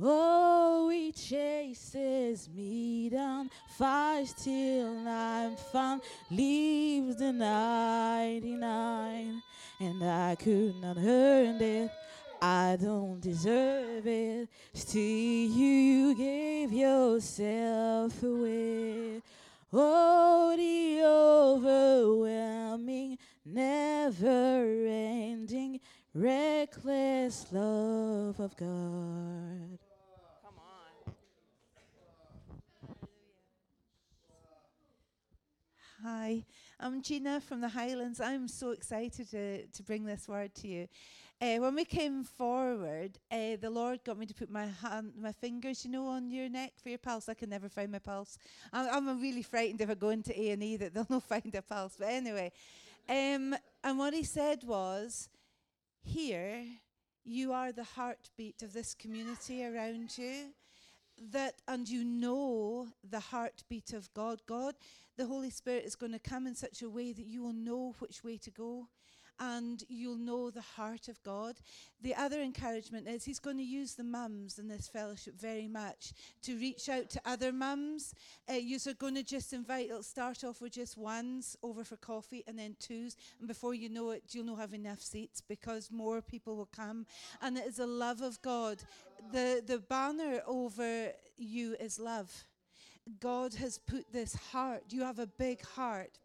Oh, 0.00 0.88
he 0.88 1.12
chases 1.12 2.50
me 2.50 3.10
down, 3.10 3.48
fights 3.78 4.32
till 4.42 5.06
I'm 5.06 5.54
found, 5.54 6.02
leaves 6.32 7.18
the 7.18 7.32
99, 7.32 9.40
and 9.78 10.02
I 10.02 10.34
could 10.34 10.74
not 10.82 10.96
earn 10.98 11.62
it. 11.62 11.92
I 12.40 12.76
don't 12.80 13.20
deserve 13.20 14.08
it. 14.08 14.48
Still, 14.72 15.00
you 15.00 16.16
gave 16.16 16.72
yourself 16.72 18.20
away. 18.24 19.22
Oh, 19.74 20.54
the 20.54 21.02
overwhelming, 21.02 23.16
never 23.42 24.66
ending, 24.86 25.80
reckless 26.12 27.46
love 27.50 28.38
of 28.38 28.54
God. 28.54 29.78
Come 30.42 30.58
on. 30.58 31.14
Hi, 36.04 36.44
I'm 36.78 37.00
Gina 37.00 37.40
from 37.40 37.62
the 37.62 37.68
Highlands. 37.68 38.20
I'm 38.20 38.48
so 38.48 38.72
excited 38.72 39.30
to, 39.30 39.66
to 39.66 39.82
bring 39.82 40.04
this 40.04 40.28
word 40.28 40.54
to 40.56 40.68
you. 40.68 40.86
Uh, 41.42 41.56
when 41.56 41.74
we 41.74 41.84
came 41.84 42.22
forward, 42.22 43.18
uh, 43.32 43.56
the 43.60 43.68
Lord 43.68 44.04
got 44.04 44.16
me 44.16 44.26
to 44.26 44.34
put 44.34 44.48
my 44.48 44.66
hand, 44.66 45.12
my 45.18 45.32
fingers, 45.32 45.84
you 45.84 45.90
know, 45.90 46.06
on 46.06 46.30
your 46.30 46.48
neck 46.48 46.74
for 46.80 46.88
your 46.88 46.98
pulse. 46.98 47.28
I 47.28 47.34
can 47.34 47.50
never 47.50 47.68
find 47.68 47.90
my 47.90 47.98
pulse. 47.98 48.38
I'm, 48.72 49.08
I'm 49.08 49.20
really 49.20 49.42
frightened 49.42 49.80
if 49.80 49.90
I 49.90 49.94
go 49.94 50.10
into 50.10 50.40
A 50.40 50.50
and 50.50 50.62
E 50.62 50.76
that 50.76 50.94
they'll 50.94 51.06
not 51.10 51.24
find 51.24 51.52
a 51.52 51.60
pulse. 51.60 51.96
But 51.98 52.10
anyway, 52.10 52.52
um, 53.08 53.56
and 53.82 53.98
what 53.98 54.14
he 54.14 54.22
said 54.22 54.62
was, 54.62 55.28
"Here, 56.04 56.64
you 57.24 57.52
are 57.52 57.72
the 57.72 57.82
heartbeat 57.82 58.62
of 58.62 58.72
this 58.72 58.94
community 58.94 59.64
around 59.64 60.16
you." 60.16 60.54
That 61.32 61.54
and 61.66 61.88
you 61.88 62.04
know 62.04 62.86
the 63.02 63.18
heartbeat 63.18 63.94
of 63.94 64.14
God. 64.14 64.42
God 64.46 64.76
the 65.16 65.26
Holy 65.26 65.50
Spirit 65.50 65.84
is 65.84 65.96
going 65.96 66.12
to 66.12 66.20
come 66.20 66.46
in 66.46 66.54
such 66.54 66.82
a 66.82 66.88
way 66.88 67.12
that 67.12 67.26
you 67.26 67.42
will 67.42 67.52
know 67.52 67.96
which 67.98 68.22
way 68.22 68.38
to 68.38 68.50
go 68.52 68.86
and 69.40 69.82
you'll 69.88 70.16
know 70.16 70.50
the 70.50 70.60
heart 70.60 71.08
of 71.08 71.22
God. 71.22 71.56
The 72.00 72.14
other 72.14 72.40
encouragement 72.40 73.08
is 73.08 73.24
He's 73.24 73.38
going 73.38 73.58
to 73.58 73.62
use 73.62 73.94
the 73.94 74.04
mums 74.04 74.58
in 74.58 74.68
this 74.68 74.88
fellowship 74.88 75.40
very 75.40 75.68
much 75.68 76.12
to 76.42 76.56
reach 76.58 76.88
out 76.88 77.10
to 77.10 77.20
other 77.24 77.52
mums. 77.52 78.14
Uh, 78.48 78.54
you're 78.54 78.78
going 78.98 79.14
to 79.14 79.22
just 79.22 79.52
invite, 79.52 79.86
it'll 79.86 80.02
start 80.02 80.44
off 80.44 80.60
with 80.60 80.72
just 80.72 80.96
ones 80.96 81.56
over 81.62 81.84
for 81.84 81.96
coffee 81.96 82.44
and 82.46 82.58
then 82.58 82.76
twos, 82.78 83.16
and 83.38 83.48
before 83.48 83.74
you 83.74 83.88
know 83.88 84.10
it, 84.10 84.22
you'll 84.30 84.44
not 84.44 84.58
have 84.58 84.74
enough 84.74 85.00
seats 85.00 85.40
because 85.40 85.90
more 85.90 86.20
people 86.20 86.56
will 86.56 86.66
come. 86.74 87.06
And 87.40 87.56
it 87.56 87.66
is 87.66 87.76
the 87.76 87.86
love 87.86 88.20
of 88.20 88.40
God. 88.42 88.82
The, 89.32 89.62
the 89.64 89.78
banner 89.78 90.42
over 90.46 91.12
you 91.36 91.76
is 91.78 91.98
love. 91.98 92.44
God 93.20 93.54
has 93.54 93.78
put 93.78 94.12
this 94.12 94.34
heart. 94.34 94.84
You 94.90 95.02
have 95.02 95.18
a 95.18 95.26
big 95.26 95.64
heart. 95.64 96.18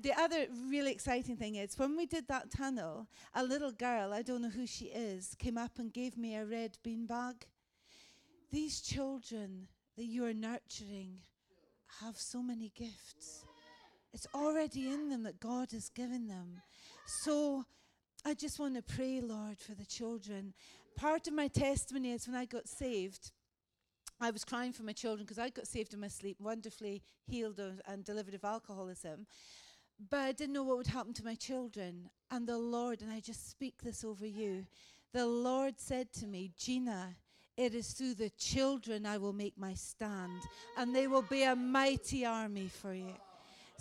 The 0.00 0.12
other 0.12 0.46
really 0.68 0.92
exciting 0.92 1.36
thing 1.36 1.56
is 1.56 1.78
when 1.78 1.96
we 1.96 2.06
did 2.06 2.28
that 2.28 2.50
tunnel, 2.50 3.08
a 3.34 3.42
little 3.42 3.72
girl, 3.72 4.12
I 4.12 4.22
don't 4.22 4.42
know 4.42 4.50
who 4.50 4.66
she 4.66 4.86
is, 4.86 5.34
came 5.38 5.58
up 5.58 5.78
and 5.78 5.92
gave 5.92 6.16
me 6.16 6.36
a 6.36 6.44
red 6.44 6.78
bean 6.84 7.06
bag. 7.06 7.46
These 8.50 8.80
children 8.80 9.66
that 9.96 10.04
you 10.04 10.24
are 10.24 10.34
nurturing 10.34 11.18
have 12.00 12.16
so 12.16 12.42
many 12.42 12.72
gifts. 12.76 13.44
It's 14.12 14.26
already 14.34 14.88
in 14.88 15.08
them 15.08 15.24
that 15.24 15.40
God 15.40 15.72
has 15.72 15.88
given 15.88 16.28
them. 16.28 16.62
So 17.22 17.64
I 18.24 18.34
just 18.34 18.58
want 18.58 18.76
to 18.76 18.82
pray, 18.82 19.20
Lord, 19.20 19.58
for 19.58 19.74
the 19.74 19.84
children. 19.84 20.54
Part 20.96 21.26
of 21.26 21.34
my 21.34 21.48
testimony 21.48 22.12
is 22.12 22.26
when 22.26 22.36
I 22.36 22.44
got 22.44 22.68
saved, 22.68 23.32
I 24.20 24.30
was 24.30 24.44
crying 24.44 24.72
for 24.72 24.82
my 24.82 24.92
children 24.92 25.24
because 25.24 25.38
I 25.38 25.50
got 25.50 25.66
saved 25.66 25.94
in 25.94 26.00
my 26.00 26.08
sleep, 26.08 26.36
wonderfully 26.40 27.02
healed 27.26 27.60
and 27.86 28.04
delivered 28.04 28.34
of 28.34 28.44
alcoholism. 28.44 29.26
But 30.10 30.20
I 30.20 30.32
didn't 30.32 30.54
know 30.54 30.64
what 30.64 30.76
would 30.76 30.86
happen 30.88 31.12
to 31.14 31.24
my 31.24 31.34
children. 31.34 32.10
And 32.30 32.46
the 32.46 32.58
Lord, 32.58 33.02
and 33.02 33.10
I 33.10 33.20
just 33.20 33.48
speak 33.48 33.82
this 33.82 34.04
over 34.04 34.26
you, 34.26 34.66
the 35.12 35.26
Lord 35.26 35.78
said 35.78 36.12
to 36.14 36.26
me, 36.26 36.50
Gina, 36.56 37.16
it 37.56 37.74
is 37.74 37.88
through 37.92 38.14
the 38.14 38.30
children 38.30 39.06
I 39.06 39.18
will 39.18 39.32
make 39.32 39.58
my 39.58 39.74
stand, 39.74 40.42
and 40.76 40.94
they 40.94 41.08
will 41.08 41.22
be 41.22 41.42
a 41.42 41.56
mighty 41.56 42.24
army 42.24 42.68
for 42.68 42.94
you. 42.94 43.14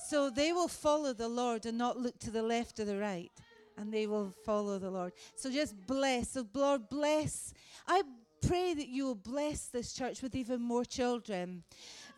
So 0.08 0.30
they 0.30 0.52
will 0.54 0.68
follow 0.68 1.14
the 1.14 1.28
Lord 1.28 1.66
and 1.66 1.78
not 1.78 2.00
look 2.00 2.18
to 2.20 2.32
the 2.32 2.42
left 2.42 2.80
or 2.80 2.86
the 2.86 2.98
right, 2.98 3.32
and 3.78 3.94
they 3.94 4.08
will 4.08 4.34
follow 4.46 4.80
the 4.80 4.90
Lord. 4.90 5.14
So 5.36 5.52
just 5.52 5.76
bless. 5.86 6.30
So, 6.30 6.48
Lord, 6.54 6.90
bless. 6.90 7.54
I 7.88 8.02
pray 8.42 8.74
that 8.74 8.88
you 8.88 9.06
will 9.06 9.16
bless 9.16 9.68
this 9.68 9.94
church 9.94 10.22
with 10.22 10.36
even 10.36 10.62
more 10.62 10.86
children. 10.86 11.64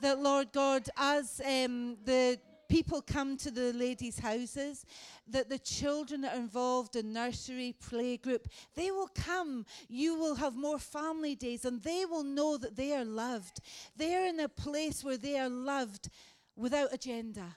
That, 0.01 0.19
Lord 0.19 0.51
God, 0.53 0.89
as 0.97 1.41
um, 1.45 1.97
the 2.05 2.39
people 2.69 3.01
come 3.01 3.36
to 3.36 3.51
the 3.51 3.73
ladies' 3.73 4.19
houses, 4.19 4.86
that 5.27 5.49
the 5.49 5.60
children 5.60 6.21
that 6.21 6.36
are 6.36 6.39
involved 6.39 6.95
in 6.95 7.12
nursery, 7.12 7.75
playgroup, 7.89 8.45
they 8.75 8.91
will 8.91 9.10
come. 9.13 9.65
You 9.89 10.15
will 10.15 10.36
have 10.36 10.55
more 10.55 10.79
family 10.79 11.36
days 11.36 11.65
and 11.65 11.82
they 11.82 12.05
will 12.05 12.23
know 12.23 12.58
that 12.58 12.75
they 12.75 12.93
are 12.93 13.05
loved. 13.05 13.60
They 13.97 14.15
are 14.15 14.25
in 14.25 14.39
a 14.39 14.47
place 14.47 15.03
where 15.03 15.17
they 15.17 15.38
are 15.38 15.49
loved 15.49 16.10
without 16.55 16.93
agenda. 16.93 17.55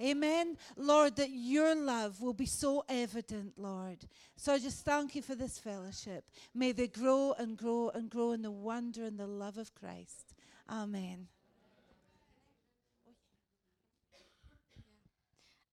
Amen. 0.00 0.56
Lord, 0.76 1.16
that 1.16 1.30
your 1.30 1.74
love 1.74 2.20
will 2.20 2.32
be 2.32 2.46
so 2.46 2.84
evident, 2.88 3.54
Lord. 3.56 3.98
So 4.36 4.52
I 4.52 4.58
just 4.58 4.84
thank 4.84 5.16
you 5.16 5.22
for 5.22 5.34
this 5.34 5.58
fellowship. 5.58 6.24
May 6.54 6.72
they 6.72 6.86
grow 6.86 7.34
and 7.38 7.56
grow 7.56 7.90
and 7.90 8.08
grow 8.08 8.32
in 8.32 8.42
the 8.42 8.50
wonder 8.50 9.04
and 9.04 9.18
the 9.18 9.26
love 9.26 9.58
of 9.58 9.74
Christ. 9.74 10.34
Amen. 10.70 11.26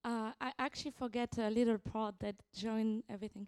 Uh, 0.03 0.31
I 0.39 0.51
actually 0.59 0.91
forget 0.91 1.37
a 1.39 1.49
little 1.49 1.79
part 1.79 2.19
that 2.19 2.35
joined 2.53 3.03
everything. 3.09 3.47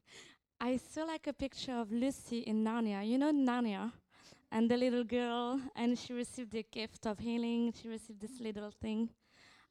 I 0.59 0.77
saw 0.77 1.03
like 1.03 1.27
a 1.27 1.33
picture 1.33 1.73
of 1.73 1.91
Lucy 1.91 2.39
in 2.39 2.63
Narnia. 2.63 3.07
You 3.07 3.19
know 3.19 3.31
Narnia? 3.31 3.91
And 4.51 4.71
the 4.71 4.77
little 4.77 5.03
girl, 5.03 5.59
and 5.75 5.97
she 5.99 6.13
received 6.13 6.51
the 6.51 6.65
gift 6.71 7.05
of 7.05 7.19
healing. 7.19 7.73
She 7.79 7.89
received 7.89 8.21
this 8.21 8.39
little 8.39 8.71
thing. 8.71 9.09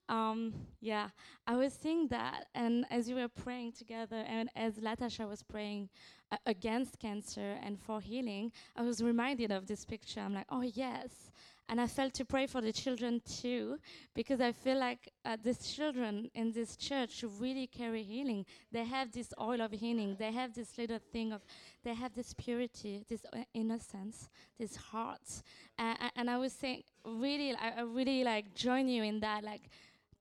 Um, 0.09 0.55
yeah, 0.81 1.09
I 1.47 1.57
was 1.57 1.73
seeing 1.73 2.09
that, 2.09 2.47
and 2.55 2.85
as 2.91 3.09
you 3.09 3.17
were 3.17 3.29
praying 3.29 3.73
together, 3.73 4.25
and 4.29 4.49
as 4.55 4.75
Latasha 4.75 5.29
was 5.29 5.43
praying 5.43 5.89
uh, 6.31 6.37
against 6.47 6.99
cancer 6.99 7.57
and 7.63 7.81
for 7.81 8.01
healing, 8.01 8.53
I 8.77 8.83
was 8.83 9.03
reminded 9.03 9.51
of 9.51 9.67
this 9.67 9.85
picture. 9.85 10.21
I'm 10.21 10.35
like, 10.35 10.47
oh 10.49 10.63
yes, 10.63 11.31
and 11.69 11.81
I 11.81 11.89
felt 11.89 12.15
to 12.15 12.25
pray 12.25 12.47
for 12.47 12.61
the 12.61 12.73
children 12.73 13.21
too, 13.43 13.79
because 14.15 14.41
I 14.41 14.53
feel 14.53 14.79
like 14.79 15.09
uh, 15.25 15.37
these 15.43 15.73
children 15.73 16.31
in 16.35 16.53
this 16.53 16.77
church 16.77 17.25
really 17.41 17.67
carry 17.67 18.05
healing. 18.05 18.47
They 18.71 18.85
have 18.85 19.11
this 19.11 19.35
oil 19.41 19.61
of 19.61 19.73
healing. 19.73 20.17
They 20.17 20.31
have 20.31 20.55
this 20.55 20.79
little 20.79 21.01
thing 21.13 21.33
of, 21.33 21.43
they 21.83 21.95
have 21.95 22.15
this 22.15 22.33
purity, 22.35 23.05
this 23.09 23.25
uh, 23.33 23.39
innocence, 23.53 24.29
this 24.59 24.77
heart. 24.77 25.43
Uh, 25.77 25.95
and 26.15 26.31
I 26.31 26.39
was 26.39 26.53
saying, 26.53 26.85
really, 27.05 27.53
I, 27.55 27.81
I 27.81 27.83
really 27.83 28.23
like 28.23 28.55
join 28.55 28.87
you 28.87 29.03
in 29.03 29.19
that. 29.21 29.43
Like, 29.43 29.63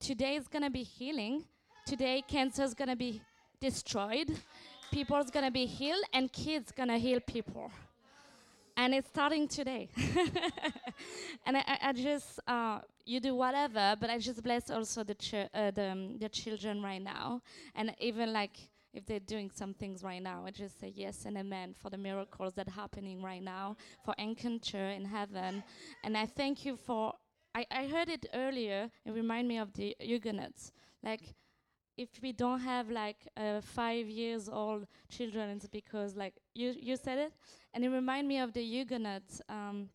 today 0.00 0.36
is 0.36 0.48
gonna 0.48 0.70
be 0.70 0.82
healing. 0.82 1.44
Today, 1.86 2.22
cancer 2.26 2.62
is 2.62 2.74
gonna 2.74 2.96
be 2.96 3.20
destroyed. 3.60 4.30
People's 4.90 5.30
gonna 5.30 5.50
be 5.50 5.66
healed, 5.66 6.04
and 6.12 6.32
kids 6.32 6.72
gonna 6.72 6.98
heal 6.98 7.20
people 7.20 7.70
and 8.76 8.94
it's 8.94 9.08
starting 9.08 9.48
today. 9.48 9.88
and 11.46 11.56
I, 11.56 11.64
I, 11.66 11.78
I 11.82 11.92
just, 11.92 12.40
uh, 12.46 12.80
you 13.04 13.20
do 13.20 13.34
whatever, 13.34 13.96
but 13.98 14.10
I 14.10 14.18
just 14.18 14.42
bless 14.42 14.70
also 14.70 15.02
the 15.02 15.14
ch- 15.14 15.48
uh, 15.54 15.70
the, 15.70 15.90
um, 15.90 16.18
the 16.18 16.28
children 16.28 16.82
right 16.82 17.02
now, 17.02 17.40
and 17.74 17.94
even 18.00 18.32
like 18.32 18.56
if 18.92 19.04
they're 19.06 19.20
doing 19.20 19.50
some 19.54 19.74
things 19.74 20.02
right 20.02 20.22
now, 20.22 20.44
I 20.46 20.50
just 20.50 20.80
say 20.80 20.92
yes 20.94 21.24
and 21.26 21.36
amen 21.36 21.74
for 21.80 21.90
the 21.90 21.98
miracles 21.98 22.54
that 22.54 22.68
are 22.68 22.72
happening 22.72 23.22
right 23.22 23.42
now, 23.42 23.76
for 24.04 24.14
encounter 24.18 24.88
in 24.88 25.04
heaven, 25.04 25.62
and 26.04 26.16
I 26.16 26.26
thank 26.26 26.64
you 26.64 26.76
for. 26.76 27.14
I, 27.56 27.64
I 27.70 27.86
heard 27.86 28.10
it 28.10 28.26
earlier. 28.34 28.90
It 29.06 29.12
reminded 29.12 29.48
me 29.48 29.56
of 29.56 29.72
the 29.72 29.96
Huguenots, 29.98 30.72
like 31.02 31.34
if 31.96 32.10
we 32.22 32.32
don't 32.32 32.60
have 32.60 32.90
like 32.90 33.16
uh, 33.34 33.62
five 33.62 34.06
years 34.06 34.50
old 34.50 34.86
children, 35.08 35.48
it's 35.56 35.66
because 35.66 36.14
like 36.14 36.34
you 36.54 36.74
you 36.78 36.96
said 36.96 37.18
it, 37.18 37.32
and 37.72 37.82
it 37.82 37.88
reminded 37.88 38.28
me 38.28 38.38
of 38.40 38.52
the 38.52 38.62
Huguenots 38.62 39.40
um, 39.48 39.88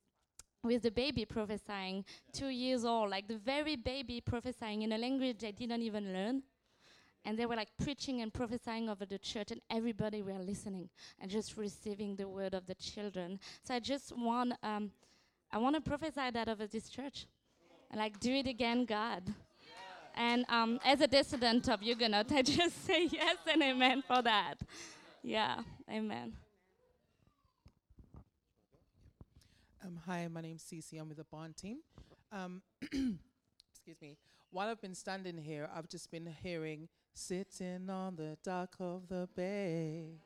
with 0.63 0.81
the 0.81 0.89
baby 0.89 1.23
prophesying, 1.23 2.03
two 2.33 2.47
years 2.47 2.83
old, 2.83 3.11
like 3.11 3.27
the 3.27 3.37
very 3.37 3.75
baby 3.75 4.21
prophesying 4.21 4.81
in 4.81 4.91
a 4.91 4.97
language 4.97 5.37
they 5.37 5.51
didn't 5.51 5.83
even 5.83 6.11
learn. 6.11 6.41
And 7.23 7.37
they 7.37 7.45
were 7.45 7.55
like 7.55 7.69
preaching 7.77 8.21
and 8.23 8.33
prophesying 8.33 8.89
over 8.89 9.05
the 9.05 9.19
church, 9.19 9.51
and 9.51 9.61
everybody 9.69 10.23
were 10.23 10.39
listening 10.39 10.89
and 11.19 11.29
just 11.29 11.55
receiving 11.55 12.15
the 12.15 12.27
word 12.27 12.55
of 12.55 12.65
the 12.65 12.73
children. 12.73 13.39
So 13.63 13.75
I 13.75 13.79
just 13.79 14.17
want, 14.17 14.53
um, 14.63 14.89
I 15.51 15.59
want 15.59 15.75
to 15.75 15.81
prophesy 15.81 16.31
that 16.33 16.49
over 16.49 16.65
this 16.65 16.89
church, 16.89 17.27
like 17.95 18.19
do 18.19 18.33
it 18.33 18.47
again, 18.47 18.85
God. 18.85 19.23
And 20.15 20.45
um, 20.49 20.79
as 20.85 21.01
a 21.01 21.07
dissident 21.07 21.69
of 21.69 21.81
Huguenot, 21.81 22.31
I 22.31 22.41
just 22.41 22.85
say 22.85 23.07
yes 23.11 23.37
and 23.51 23.61
amen 23.61 24.03
for 24.07 24.21
that. 24.21 24.55
Yeah, 25.23 25.61
amen. 25.89 26.33
Um, 29.85 29.99
hi, 30.05 30.27
my 30.27 30.41
name's 30.41 30.63
Cece. 30.63 30.99
I'm 30.99 31.07
with 31.07 31.17
the 31.17 31.23
Barn 31.23 31.53
team. 31.53 31.77
Um, 32.31 32.61
excuse 32.81 33.99
me. 34.01 34.17
While 34.51 34.67
I've 34.67 34.81
been 34.81 34.95
standing 34.95 35.37
here, 35.37 35.69
I've 35.73 35.87
just 35.87 36.11
been 36.11 36.27
hearing 36.43 36.89
sitting 37.13 37.89
on 37.89 38.15
the 38.15 38.37
dock 38.43 38.75
of 38.79 39.07
the 39.07 39.27
bay, 39.35 40.19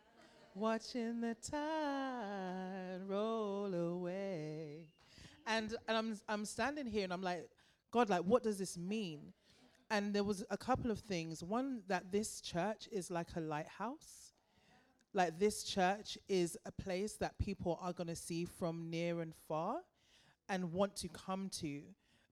watching 0.56 1.22
the 1.22 1.36
tide 1.36 3.02
roll 3.08 3.74
away. 3.74 4.88
And 5.46 5.76
and 5.88 5.98
I'm 5.98 6.20
I'm 6.28 6.46
standing 6.46 6.86
here 6.86 7.04
and 7.04 7.14
I'm 7.14 7.22
like, 7.22 7.50
God, 7.92 8.10
like, 8.10 8.22
what 8.22 8.44
does 8.44 8.58
this 8.58 8.78
mean? 8.78 9.34
And 9.90 10.14
there 10.14 10.24
was 10.24 10.44
a 10.50 10.58
couple 10.58 10.90
of 10.92 11.00
things. 11.00 11.44
One 11.44 11.84
that 11.88 12.12
this 12.12 12.42
church 12.42 12.90
is 12.92 13.12
like 13.12 13.28
a 13.36 13.40
lighthouse 13.40 14.26
like 15.16 15.40
this 15.40 15.64
church 15.64 16.18
is 16.28 16.58
a 16.66 16.72
place 16.72 17.14
that 17.14 17.38
people 17.40 17.80
are 17.82 17.94
going 17.94 18.08
to 18.08 18.16
see 18.16 18.44
from 18.44 18.90
near 18.90 19.22
and 19.22 19.34
far 19.48 19.78
and 20.50 20.74
want 20.74 20.96
to 20.98 21.08
come 21.08 21.50
to 21.50 21.82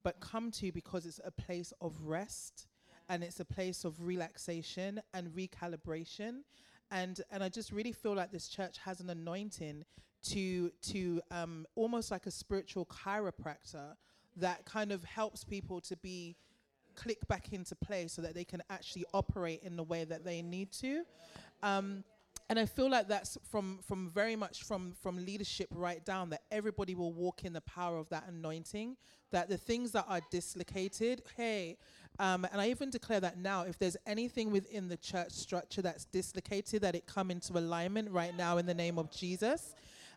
but 0.03 0.19
come 0.19 0.51
to 0.51 0.69
because 0.73 1.05
it's 1.05 1.21
a 1.23 1.31
place 1.31 1.71
of 1.79 1.95
rest 2.03 2.67
and 3.07 3.23
it's 3.23 3.39
a 3.39 3.45
place 3.45 3.85
of 3.85 4.01
relaxation 4.01 5.01
and 5.13 5.29
recalibration 5.29 6.41
and 6.91 7.21
and 7.31 7.41
I 7.41 7.47
just 7.47 7.71
really 7.71 7.93
feel 7.93 8.13
like 8.13 8.31
this 8.33 8.49
church 8.49 8.77
has 8.79 8.99
an 8.99 9.09
anointing 9.09 9.85
to 10.23 10.69
to 10.81 11.21
um, 11.31 11.65
almost 11.75 12.11
like 12.11 12.25
a 12.25 12.31
spiritual 12.31 12.85
chiropractor 12.85 13.95
that 14.37 14.65
kind 14.65 14.91
of 14.91 15.03
helps 15.03 15.43
people 15.43 15.79
to 15.81 15.95
be 15.97 16.35
click 16.95 17.27
back 17.27 17.51
into 17.53 17.75
place 17.75 18.13
so 18.13 18.21
that 18.21 18.35
they 18.35 18.43
can 18.43 18.61
actually 18.69 19.05
operate 19.13 19.61
in 19.63 19.75
the 19.75 19.83
way 19.83 20.03
that 20.03 20.23
they 20.23 20.41
need 20.41 20.71
to 20.71 21.03
um, 21.63 22.03
and 22.49 22.59
I 22.59 22.65
feel 22.65 22.89
like 22.89 23.07
that's 23.07 23.37
from 23.49 23.79
from 23.87 24.09
very 24.09 24.35
much 24.35 24.63
from 24.63 24.93
from 25.01 25.25
leadership 25.25 25.69
right 25.71 26.03
down 26.03 26.29
that 26.31 26.43
everybody 26.51 26.93
will 26.93 27.13
walk 27.13 27.45
in 27.45 27.53
the 27.53 27.61
power 27.61 27.97
of 27.97 28.09
that 28.09 28.25
anointing. 28.27 28.97
That 29.31 29.49
the 29.49 29.57
things 29.57 29.91
that 29.93 30.05
are 30.07 30.21
dislocated, 30.29 31.23
hey, 31.35 31.77
um, 32.19 32.45
and 32.51 32.61
I 32.61 32.69
even 32.69 32.91
declare 32.91 33.19
that 33.21 33.37
now, 33.39 33.63
if 33.63 33.79
there's 33.79 33.97
anything 34.05 34.51
within 34.51 34.87
the 34.87 34.97
church 34.97 35.31
structure 35.31 35.81
that's 35.81 36.05
dislocated, 36.05 36.83
that 36.83 36.93
it 36.93 37.07
come 37.07 37.31
into 37.31 37.57
alignment 37.57 38.11
right 38.11 38.35
now 38.37 38.57
in 38.57 38.65
the 38.65 38.75
name 38.75 38.99
of 38.99 39.09
Jesus. 39.09 39.73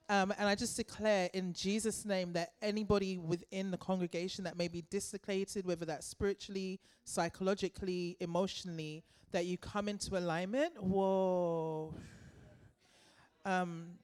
Um, 0.08 0.32
and 0.38 0.48
I 0.48 0.54
just 0.54 0.76
declare 0.76 1.28
in 1.34 1.52
Jesus' 1.52 2.04
name 2.04 2.32
that 2.34 2.52
anybody 2.62 3.18
within 3.18 3.72
the 3.72 3.76
congregation 3.76 4.44
that 4.44 4.56
may 4.56 4.68
be 4.68 4.84
dislocated, 4.88 5.66
whether 5.66 5.84
that's 5.84 6.06
spiritually, 6.06 6.78
psychologically, 7.04 8.16
emotionally, 8.20 9.02
that 9.32 9.46
you 9.46 9.58
come 9.58 9.88
into 9.88 10.16
alignment. 10.16 10.80
Whoa. 10.80 11.92
Um, 13.44 13.98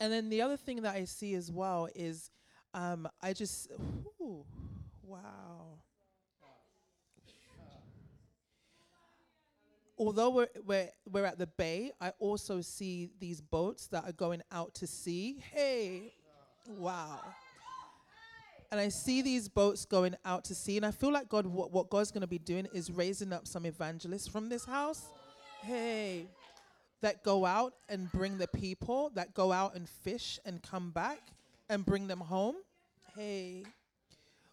and 0.00 0.10
then 0.12 0.30
the 0.30 0.40
other 0.40 0.56
thing 0.56 0.82
that 0.82 0.94
I 0.94 1.04
see 1.04 1.34
as 1.34 1.52
well 1.52 1.88
is 1.94 2.30
um, 2.72 3.06
I 3.22 3.34
just, 3.34 3.70
ooh, 4.20 4.44
wow. 5.02 5.65
Although 9.98 10.30
we're, 10.30 10.48
we're, 10.64 10.90
we're 11.10 11.24
at 11.24 11.38
the 11.38 11.46
bay, 11.46 11.92
I 12.00 12.12
also 12.18 12.60
see 12.60 13.08
these 13.18 13.40
boats 13.40 13.86
that 13.88 14.04
are 14.04 14.12
going 14.12 14.42
out 14.52 14.74
to 14.74 14.86
sea. 14.86 15.42
Hey, 15.52 16.12
wow. 16.78 17.20
And 18.70 18.80
I 18.80 18.88
see 18.88 19.22
these 19.22 19.48
boats 19.48 19.84
going 19.84 20.16
out 20.24 20.44
to 20.46 20.54
sea, 20.54 20.76
and 20.76 20.84
I 20.84 20.90
feel 20.90 21.12
like 21.12 21.28
God, 21.28 21.46
what, 21.46 21.72
what 21.72 21.88
God's 21.88 22.10
going 22.10 22.22
to 22.22 22.26
be 22.26 22.38
doing 22.38 22.66
is 22.74 22.90
raising 22.90 23.32
up 23.32 23.46
some 23.46 23.64
evangelists 23.64 24.28
from 24.28 24.48
this 24.48 24.66
house. 24.66 25.06
Hey, 25.62 26.26
that 27.00 27.22
go 27.22 27.46
out 27.46 27.74
and 27.88 28.10
bring 28.12 28.36
the 28.36 28.48
people, 28.48 29.10
that 29.14 29.32
go 29.32 29.52
out 29.52 29.76
and 29.76 29.88
fish 29.88 30.38
and 30.44 30.62
come 30.62 30.90
back 30.90 31.20
and 31.70 31.86
bring 31.86 32.06
them 32.06 32.20
home. 32.20 32.56
Hey, 33.14 33.64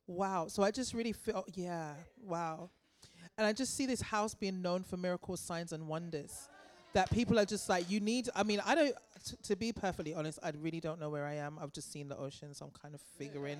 wow. 0.07 0.47
So 0.47 0.63
I 0.63 0.71
just 0.71 0.93
really 0.93 1.13
feel, 1.13 1.43
yeah, 1.53 1.93
wow. 2.23 2.69
And 3.37 3.47
I 3.47 3.53
just 3.53 3.75
see 3.75 3.85
this 3.85 4.01
house 4.01 4.35
being 4.35 4.61
known 4.61 4.83
for 4.83 4.97
miracles, 4.97 5.39
signs, 5.39 5.73
and 5.73 5.87
wonders. 5.87 6.49
That 6.93 7.09
people 7.09 7.39
are 7.39 7.45
just 7.45 7.67
like, 7.69 7.89
you 7.89 7.99
need, 7.99 8.29
I 8.35 8.43
mean, 8.43 8.61
I 8.63 8.75
don't, 8.75 8.95
t- 9.25 9.35
to 9.43 9.55
be 9.55 9.71
perfectly 9.71 10.13
honest, 10.13 10.37
I 10.43 10.51
really 10.61 10.79
don't 10.79 10.99
know 10.99 11.09
where 11.09 11.25
I 11.25 11.35
am. 11.35 11.57
I've 11.59 11.73
just 11.73 11.91
seen 11.91 12.07
the 12.07 12.17
ocean, 12.17 12.53
so 12.53 12.65
I'm 12.65 12.71
kind 12.79 12.93
of 12.93 13.01
figuring. 13.17 13.57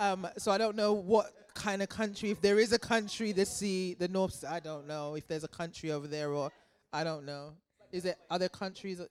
Um, 0.00 0.26
so 0.38 0.50
I 0.50 0.56
don't 0.56 0.74
know 0.76 0.94
what 0.94 1.32
kind 1.54 1.82
of 1.82 1.90
country, 1.90 2.30
if 2.30 2.40
there 2.40 2.58
is 2.58 2.72
a 2.72 2.78
country, 2.78 3.32
the 3.32 3.44
sea, 3.44 3.94
the 3.98 4.08
North, 4.08 4.44
I 4.48 4.60
don't 4.60 4.86
know 4.86 5.14
if 5.16 5.26
there's 5.28 5.44
a 5.44 5.48
country 5.48 5.90
over 5.92 6.06
there 6.06 6.30
or 6.30 6.50
I 6.92 7.04
don't 7.04 7.26
know. 7.26 7.52
Is 7.92 8.06
it 8.06 8.16
other 8.30 8.48
countries? 8.48 9.02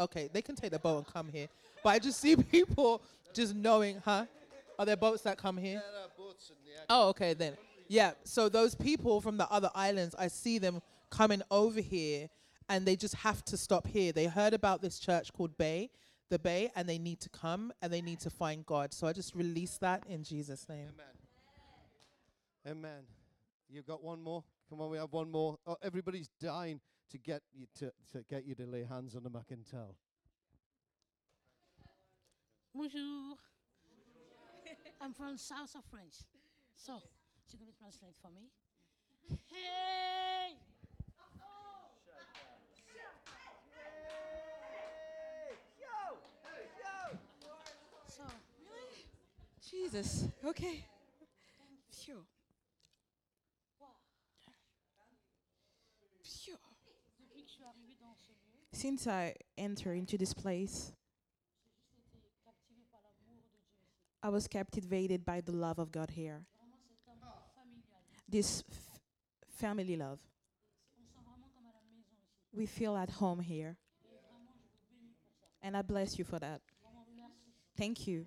Okay, 0.00 0.30
they 0.32 0.40
can 0.42 0.54
take 0.54 0.70
the 0.70 0.78
boat 0.78 0.98
and 0.98 1.06
come 1.06 1.28
here. 1.28 1.48
But 1.82 1.90
I 1.90 1.98
just 1.98 2.20
see 2.20 2.36
people 2.52 3.02
just 3.34 3.54
knowing, 3.54 4.00
huh? 4.04 4.24
Are 4.78 4.86
there 4.86 4.96
boats 4.96 5.22
that 5.22 5.36
come 5.36 5.56
here? 5.58 5.82
Oh, 6.88 7.08
okay 7.08 7.34
then. 7.34 7.54
Yeah. 7.88 8.12
So 8.24 8.48
those 8.48 8.74
people 8.74 9.20
from 9.20 9.36
the 9.38 9.48
other 9.50 9.70
islands, 9.74 10.14
I 10.18 10.28
see 10.28 10.58
them 10.58 10.80
coming 11.10 11.42
over 11.50 11.80
here, 11.80 12.28
and 12.68 12.86
they 12.86 12.96
just 12.96 13.14
have 13.16 13.44
to 13.46 13.56
stop 13.56 13.86
here. 13.86 14.12
They 14.12 14.26
heard 14.26 14.54
about 14.54 14.82
this 14.82 14.98
church 14.98 15.32
called 15.32 15.56
Bay, 15.56 15.90
the 16.30 16.38
Bay, 16.38 16.70
and 16.76 16.88
they 16.88 16.98
need 16.98 17.20
to 17.20 17.30
come 17.30 17.72
and 17.80 17.92
they 17.92 18.02
need 18.02 18.20
to 18.20 18.30
find 18.30 18.64
God. 18.66 18.92
So 18.92 19.06
I 19.06 19.12
just 19.12 19.34
release 19.34 19.78
that 19.78 20.04
in 20.06 20.22
Jesus' 20.22 20.68
name. 20.68 20.88
Amen. 22.66 22.76
Amen. 22.78 23.02
You 23.70 23.82
got 23.82 24.02
one 24.04 24.22
more? 24.22 24.44
Come 24.68 24.82
on, 24.82 24.90
we 24.90 24.98
have 24.98 25.12
one 25.12 25.30
more. 25.30 25.58
Oh, 25.66 25.76
everybody's 25.82 26.28
dying 26.40 26.80
to 27.10 27.18
get 27.18 27.40
you 27.54 27.66
to, 27.78 27.92
to 28.12 28.22
get 28.28 28.44
you 28.44 28.54
to 28.56 28.66
lay 28.66 28.84
hands 28.84 29.14
on 29.14 29.22
the 29.22 29.30
McIntyre. 29.30 29.94
Bonjour. 32.74 33.36
I'm 35.00 35.14
from 35.14 35.38
south 35.38 35.74
of 35.74 35.84
France. 35.90 36.24
So, 36.76 37.00
you're 37.52 37.60
going 37.60 37.72
to 37.72 37.78
translate 37.78 38.14
for 38.20 38.30
me? 38.30 38.50
Hey! 39.46 40.56
So, 48.08 48.22
Jesus. 49.70 50.28
Okay. 50.44 50.84
Phew. 51.92 52.24
Phew. 56.22 56.54
Since 58.72 59.06
I 59.06 59.34
enter 59.56 59.92
into 59.92 60.18
this 60.18 60.34
place. 60.34 60.92
I 64.22 64.30
was 64.30 64.48
captivated 64.48 65.24
by 65.24 65.40
the 65.40 65.52
love 65.52 65.78
of 65.78 65.92
God 65.92 66.10
here. 66.10 66.44
This 68.28 68.62
family 69.56 69.96
love. 69.96 70.18
We 72.52 72.66
feel 72.66 72.96
at 72.96 73.10
home 73.10 73.40
here. 73.40 73.76
And 75.62 75.76
I 75.76 75.82
bless 75.82 76.18
you 76.18 76.24
for 76.24 76.38
that. 76.38 76.60
Thank 77.76 78.06
you. 78.06 78.26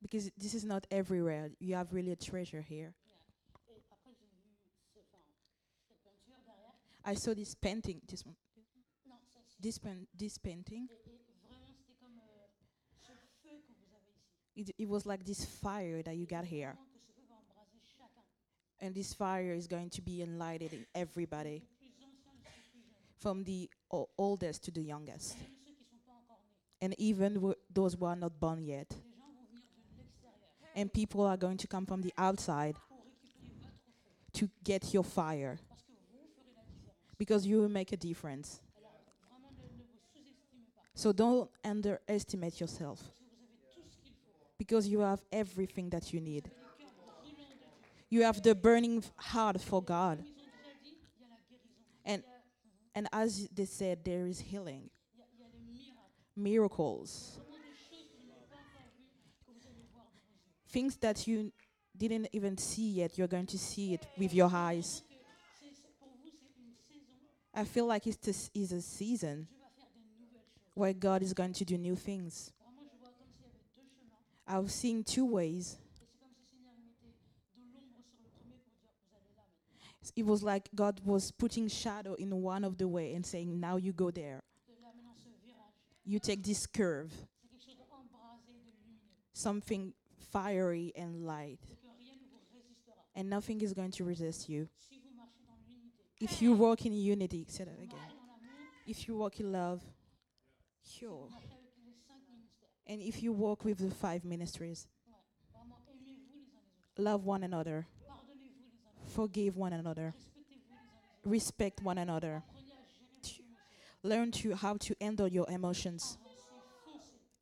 Because 0.00 0.30
this 0.36 0.54
is 0.54 0.64
not 0.64 0.86
everywhere. 0.90 1.50
You 1.60 1.74
have 1.74 1.92
really 1.92 2.12
a 2.12 2.16
treasure 2.16 2.60
here. 2.60 2.94
I 7.04 7.14
saw 7.14 7.34
this 7.34 7.54
painting, 7.54 8.00
this 8.08 8.24
one, 8.24 8.36
this, 9.60 9.78
pen, 9.78 10.06
this 10.16 10.38
painting. 10.38 10.88
It, 14.54 14.70
it 14.78 14.88
was 14.88 15.06
like 15.06 15.24
this 15.24 15.44
fire 15.44 16.02
that 16.02 16.16
you 16.16 16.26
got 16.26 16.44
here. 16.44 16.76
And 18.82 18.92
this 18.96 19.14
fire 19.14 19.52
is 19.52 19.68
going 19.68 19.90
to 19.90 20.02
be 20.02 20.22
enlightened 20.22 20.72
in 20.72 20.84
everybody, 20.92 21.62
from 23.20 23.44
the 23.44 23.70
o- 23.92 24.08
oldest 24.18 24.64
to 24.64 24.72
the 24.72 24.82
youngest. 24.82 25.36
And 26.80 26.92
even 26.98 27.34
w- 27.34 27.54
those 27.72 27.94
who 27.94 28.04
are 28.06 28.16
not 28.16 28.40
born 28.40 28.64
yet. 28.64 28.88
And 30.74 30.92
people 30.92 31.24
are 31.24 31.36
going 31.36 31.58
to 31.58 31.68
come 31.68 31.86
from 31.86 32.02
the 32.02 32.12
outside 32.18 32.74
to 34.32 34.50
get 34.64 34.92
your 34.92 35.04
fire 35.04 35.60
because 37.18 37.46
you 37.46 37.58
will 37.60 37.68
make 37.68 37.92
a 37.92 37.96
difference. 37.96 38.60
So 40.94 41.12
don't 41.12 41.48
underestimate 41.64 42.60
yourself 42.60 43.00
because 44.58 44.88
you 44.88 45.00
have 45.00 45.22
everything 45.30 45.88
that 45.90 46.12
you 46.12 46.20
need. 46.20 46.50
You 48.12 48.24
have 48.24 48.42
the 48.42 48.54
burning 48.54 49.02
heart 49.16 49.58
for 49.58 49.82
God. 49.82 50.22
And- 52.04 52.22
And 52.94 53.08
as 53.10 53.48
they 53.48 53.64
said, 53.64 54.04
there 54.04 54.26
is 54.26 54.38
healing, 54.38 54.90
miracles. 56.36 57.40
things 60.68 60.96
that 60.96 61.26
you 61.26 61.52
didn't 61.96 62.28
even 62.32 62.58
see 62.58 62.90
yet. 62.90 63.16
You're 63.16 63.28
going 63.28 63.46
to 63.46 63.58
see 63.58 63.94
it 63.94 64.06
with 64.18 64.34
your 64.34 64.50
eyes. 64.52 65.02
I 67.54 67.64
feel 67.64 67.86
like 67.86 68.06
it's 68.06 68.18
this 68.18 68.50
is 68.54 68.72
a 68.72 68.82
season 68.82 69.48
where 70.74 70.92
God 70.92 71.22
is 71.22 71.32
going 71.32 71.54
to 71.54 71.64
do 71.64 71.78
new 71.78 71.96
things. 71.96 72.52
I've 74.46 74.70
seen 74.70 75.02
two 75.02 75.26
comme 75.26 75.81
It 80.16 80.26
was 80.26 80.42
like 80.42 80.68
God 80.74 81.00
was 81.04 81.30
putting 81.30 81.68
shadow 81.68 82.14
in 82.14 82.42
one 82.42 82.64
of 82.64 82.76
the 82.76 82.88
way 82.88 83.14
and 83.14 83.24
saying, 83.24 83.58
"Now 83.60 83.76
you 83.76 83.92
go 83.92 84.10
there. 84.10 84.42
You 86.04 86.18
take 86.18 86.42
this 86.42 86.66
curve, 86.66 87.12
something 89.32 89.94
fiery 90.30 90.92
and 90.96 91.24
light, 91.24 91.60
and 93.14 93.30
nothing 93.30 93.60
is 93.60 93.72
going 93.72 93.92
to 93.92 94.04
resist 94.04 94.48
you 94.48 94.68
if 96.20 96.42
you 96.42 96.54
walk 96.54 96.84
in 96.84 96.92
unity." 96.92 97.46
Say 97.48 97.64
that 97.64 97.80
again. 97.80 97.98
If 98.86 99.06
you 99.06 99.16
walk 99.16 99.38
in 99.38 99.52
love, 99.52 99.80
sure. 100.84 101.28
And 102.86 103.00
if 103.00 103.22
you 103.22 103.32
walk 103.32 103.64
with 103.64 103.78
the 103.78 103.90
five 103.94 104.24
ministries, 104.24 104.88
love 106.98 107.24
one 107.24 107.44
another, 107.44 107.86
forgive 109.12 109.56
one 109.56 109.72
another, 109.72 110.14
respect 111.24 111.82
one 111.82 111.98
another, 111.98 112.42
learn 114.02 114.30
to 114.32 114.54
how 114.54 114.76
to 114.78 114.94
handle 115.00 115.28
your 115.28 115.48
emotions, 115.48 116.18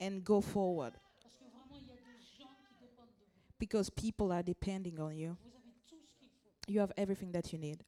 and 0.01 0.25
go 0.25 0.41
forward 0.41 0.93
because 3.59 3.91
people 3.91 4.33
are 4.33 4.43
depending 4.43 4.99
on 4.99 5.15
you. 5.17 5.37
You 6.67 6.81
have 6.81 6.93
everything 6.97 7.33
that 7.33 7.53
you 7.53 7.59
need. 7.59 7.85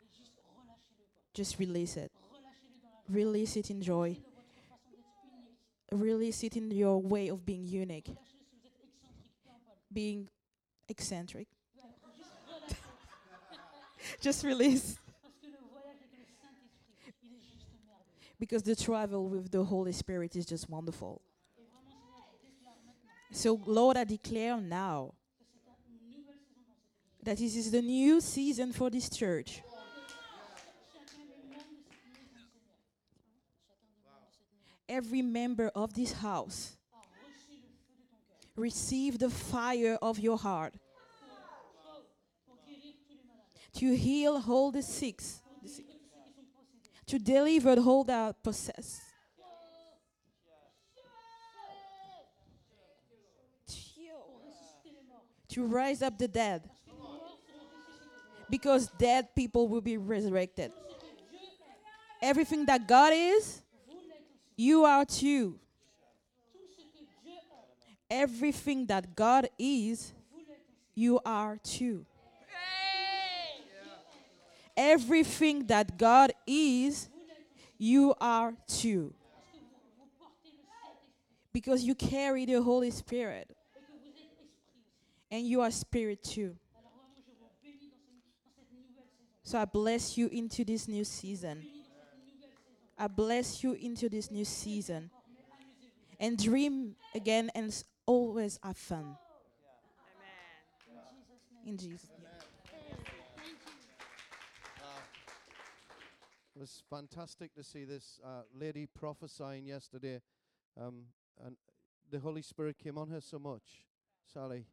Just 1.35 1.59
release 1.59 1.97
it. 1.97 2.13
Release 3.09 3.57
it 3.57 3.71
in 3.71 3.81
joy. 3.81 4.19
Release 5.91 6.43
it 6.45 6.57
in 6.57 6.71
your 6.71 7.01
way 7.01 7.29
of 7.29 7.45
being 7.45 7.67
unique, 7.67 8.11
being 9.93 10.29
eccentric. 10.89 11.49
juste 14.21 14.45
merveilleux. 14.45 14.99
because 18.43 18.65
the 18.65 18.75
travel 18.75 19.29
with 19.29 19.53
the 19.53 19.63
Holy 19.63 19.93
Spirit 19.93 20.35
is 20.35 20.45
just 20.45 20.69
wonderful. 20.69 21.23
So, 23.31 23.61
Lord, 23.65 23.97
I 23.97 24.03
declare 24.03 24.57
now 24.57 25.15
that 27.23 27.39
this 27.39 27.55
is 27.55 27.71
the 27.71 27.81
new 27.81 28.21
season 28.21 28.73
for 28.73 28.91
this 28.91 29.09
church. 29.09 29.63
Every 34.89 35.23
member 35.23 35.71
of 35.77 35.95
this 35.95 36.13
house 36.13 36.77
receive 38.57 39.21
the 39.21 39.31
fire 39.31 39.97
of 40.03 40.19
your 40.19 40.37
heart 40.37 40.75
to 43.75 43.97
heal 43.97 44.43
all 44.49 44.71
the 44.71 44.83
sick, 44.83 45.21
sont 45.21 45.41
possédés. 45.63 45.85
to 47.07 47.19
deliver 47.19 47.79
all 47.81 48.05
that 48.05 48.37
morts. 48.45 49.01
to 55.49 55.67
rise 55.67 56.01
up 56.01 56.17
the 56.17 56.29
dead, 56.29 56.63
because 58.49 58.89
dead 58.99 59.35
people 59.35 59.69
will 59.69 59.83
be 59.83 59.99
resurrected. 59.99 60.73
Everything 62.23 62.65
that 62.67 62.87
God 62.87 63.13
is, 63.15 63.63
you 64.57 64.85
are 64.85 65.05
too. 65.05 65.59
Everything 68.09 68.87
that 68.87 69.17
God 69.17 69.49
is, 69.59 70.13
you 70.95 71.21
are 71.25 71.59
too. 71.63 72.07
Everything 74.77 75.67
that 75.67 75.99
God 75.99 76.33
is, 76.47 77.09
you 77.79 78.15
are 78.21 78.55
too. 78.67 79.13
Parce 79.35 79.45
que 79.53 79.59
vous, 79.59 79.67
vous 79.99 80.09
portez 80.19 80.49
le 80.51 80.63
Saint-Esprit 80.63 81.53
Because 81.53 81.85
you 81.85 81.95
carry 81.95 82.47
the 82.47 82.63
Holy 82.63 82.91
Spirit 82.91 83.47
et 83.51 83.55
que 83.75 83.81
vous 83.93 84.07
êtes 84.09 84.15
esprit 84.15 84.29
aussi. 84.41 85.31
and 85.31 85.47
you 85.47 85.61
are 85.61 85.71
spirit 85.71 86.23
too. 86.23 86.57
Alors 86.75 86.93
vraiment, 86.97 87.21
je 87.27 87.33
vous 87.33 87.51
bénis 87.63 87.91
dans, 87.91 87.99
ce- 87.99 88.45
dans 88.45 88.53
cette 88.57 88.73
nouvelle 88.73 89.05
saison. 89.05 89.43
So 89.45 89.59
I 89.59 89.65
bless 89.67 90.17
you 90.17 90.29
into 90.33 90.65
this 90.65 90.89
new 90.89 91.05
season. 91.05 91.57
Bénis 91.61 91.83
dans 91.89 92.05
cette 92.09 92.25
nouvelle 92.25 92.51
saison. 92.51 92.99
I 92.99 93.09
bless 93.09 93.63
you 93.63 93.75
into 93.75 94.09
this 94.09 94.31
new 94.31 94.45
season. 94.45 95.11
Encore, 95.13 95.25
mais 95.29 95.43
amusez-vous. 95.43 96.25
And 96.25 96.37
dream 96.39 96.95
again 97.15 97.51
and 97.55 97.69
always 98.07 98.59
have 98.63 98.77
fun. 98.79 99.17
In 101.65 101.77
Jesus' 101.77 101.79
name. 101.79 101.79
In 101.79 101.79
Jesus' 101.79 102.09
name. 102.09 102.29
Thank 102.65 103.07
you. 103.07 103.13
It 106.52 106.52
was 106.63 106.85
fantastic 106.89 107.53
to 107.53 107.65
see 107.65 107.85
this 107.85 108.21
uh, 108.25 108.43
lady 108.55 108.87
prophesying 108.87 109.67
yesterday, 109.67 110.21
um, 110.81 111.07
and 111.45 111.57
the 112.09 112.21
Holy 112.21 112.41
Spirit 112.41 112.79
came 112.79 112.97
on 112.97 113.09
her 113.09 113.21
so 113.21 113.37
much. 113.37 113.89
Sally, 114.33 114.67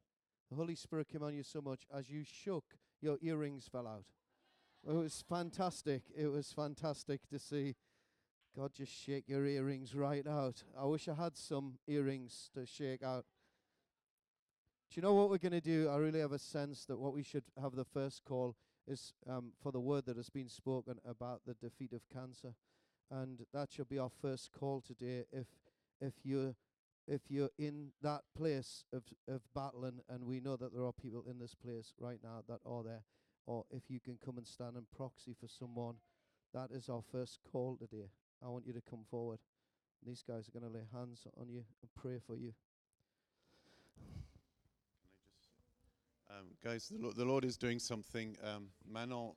the 0.51 0.55
Holy 0.55 0.75
Spirit 0.75 1.07
came 1.07 1.23
on 1.23 1.33
you 1.33 1.41
so 1.41 1.61
much 1.61 1.87
as 1.91 2.07
you 2.07 2.23
shook, 2.23 2.63
your 3.01 3.17
earrings 3.23 3.67
fell 3.71 3.87
out. 3.87 4.05
It 4.87 4.93
was 4.93 5.23
fantastic. 5.27 6.03
It 6.15 6.27
was 6.27 6.53
fantastic 6.53 7.27
to 7.29 7.39
see 7.39 7.73
God 8.55 8.71
just 8.71 8.93
shake 8.93 9.27
your 9.27 9.47
earrings 9.47 9.95
right 9.95 10.27
out. 10.27 10.63
I 10.79 10.85
wish 10.85 11.07
I 11.07 11.15
had 11.15 11.35
some 11.35 11.79
earrings 11.87 12.51
to 12.53 12.67
shake 12.67 13.01
out. 13.01 13.25
Do 14.91 14.99
you 14.99 15.01
know 15.01 15.15
what 15.15 15.31
we're 15.31 15.39
going 15.39 15.53
to 15.53 15.59
do? 15.59 15.89
I 15.89 15.97
really 15.97 16.19
have 16.19 16.33
a 16.33 16.39
sense 16.39 16.85
that 16.85 16.99
what 16.99 17.15
we 17.15 17.23
should 17.23 17.45
have 17.59 17.75
the 17.75 17.83
first 17.83 18.23
call 18.25 18.55
is 18.89 19.13
um, 19.29 19.51
for 19.61 19.71
the 19.71 19.79
word 19.79 20.05
that 20.07 20.17
has 20.17 20.29
been 20.29 20.49
spoken 20.49 20.95
about 21.07 21.41
the 21.45 21.53
defeat 21.53 21.93
of 21.93 22.01
cancer, 22.11 22.55
and 23.11 23.45
that 23.53 23.71
should 23.71 23.89
be 23.89 23.99
our 23.99 24.09
first 24.21 24.51
call 24.51 24.81
today. 24.81 25.25
If 25.31 25.47
if 26.01 26.13
you're 26.23 26.55
if 27.07 27.21
you're 27.29 27.51
in 27.57 27.91
that 28.01 28.21
place 28.35 28.83
of 28.91 29.03
of 29.27 29.41
battling, 29.53 30.01
and 30.09 30.25
we 30.25 30.39
know 30.39 30.57
that 30.57 30.73
there 30.73 30.85
are 30.85 30.93
people 30.93 31.23
in 31.29 31.39
this 31.39 31.55
place 31.55 31.93
right 31.99 32.19
now 32.23 32.43
that 32.47 32.59
are 32.65 32.83
there, 32.83 33.03
or 33.45 33.65
if 33.71 33.83
you 33.89 33.99
can 33.99 34.17
come 34.23 34.37
and 34.37 34.47
stand 34.47 34.75
in 34.75 34.85
proxy 34.95 35.35
for 35.39 35.47
someone, 35.47 35.95
that 36.53 36.69
is 36.71 36.89
our 36.89 37.03
first 37.11 37.39
call 37.51 37.77
today. 37.77 38.09
I 38.43 38.47
want 38.47 38.65
you 38.65 38.73
to 38.73 38.81
come 38.81 39.05
forward. 39.09 39.39
These 40.05 40.23
guys 40.27 40.47
are 40.47 40.57
going 40.57 40.71
to 40.71 40.77
lay 40.77 40.85
hands 40.93 41.27
on 41.39 41.49
you 41.49 41.65
and 41.81 41.89
pray 41.95 42.19
for 42.25 42.35
you. 42.35 42.53
Um, 46.31 46.45
guys, 46.63 46.91
the, 46.91 47.11
the 47.15 47.25
Lord 47.25 47.43
is 47.43 47.57
doing 47.57 47.79
something. 47.79 48.37
Um, 48.43 48.67
Manon 48.87 49.31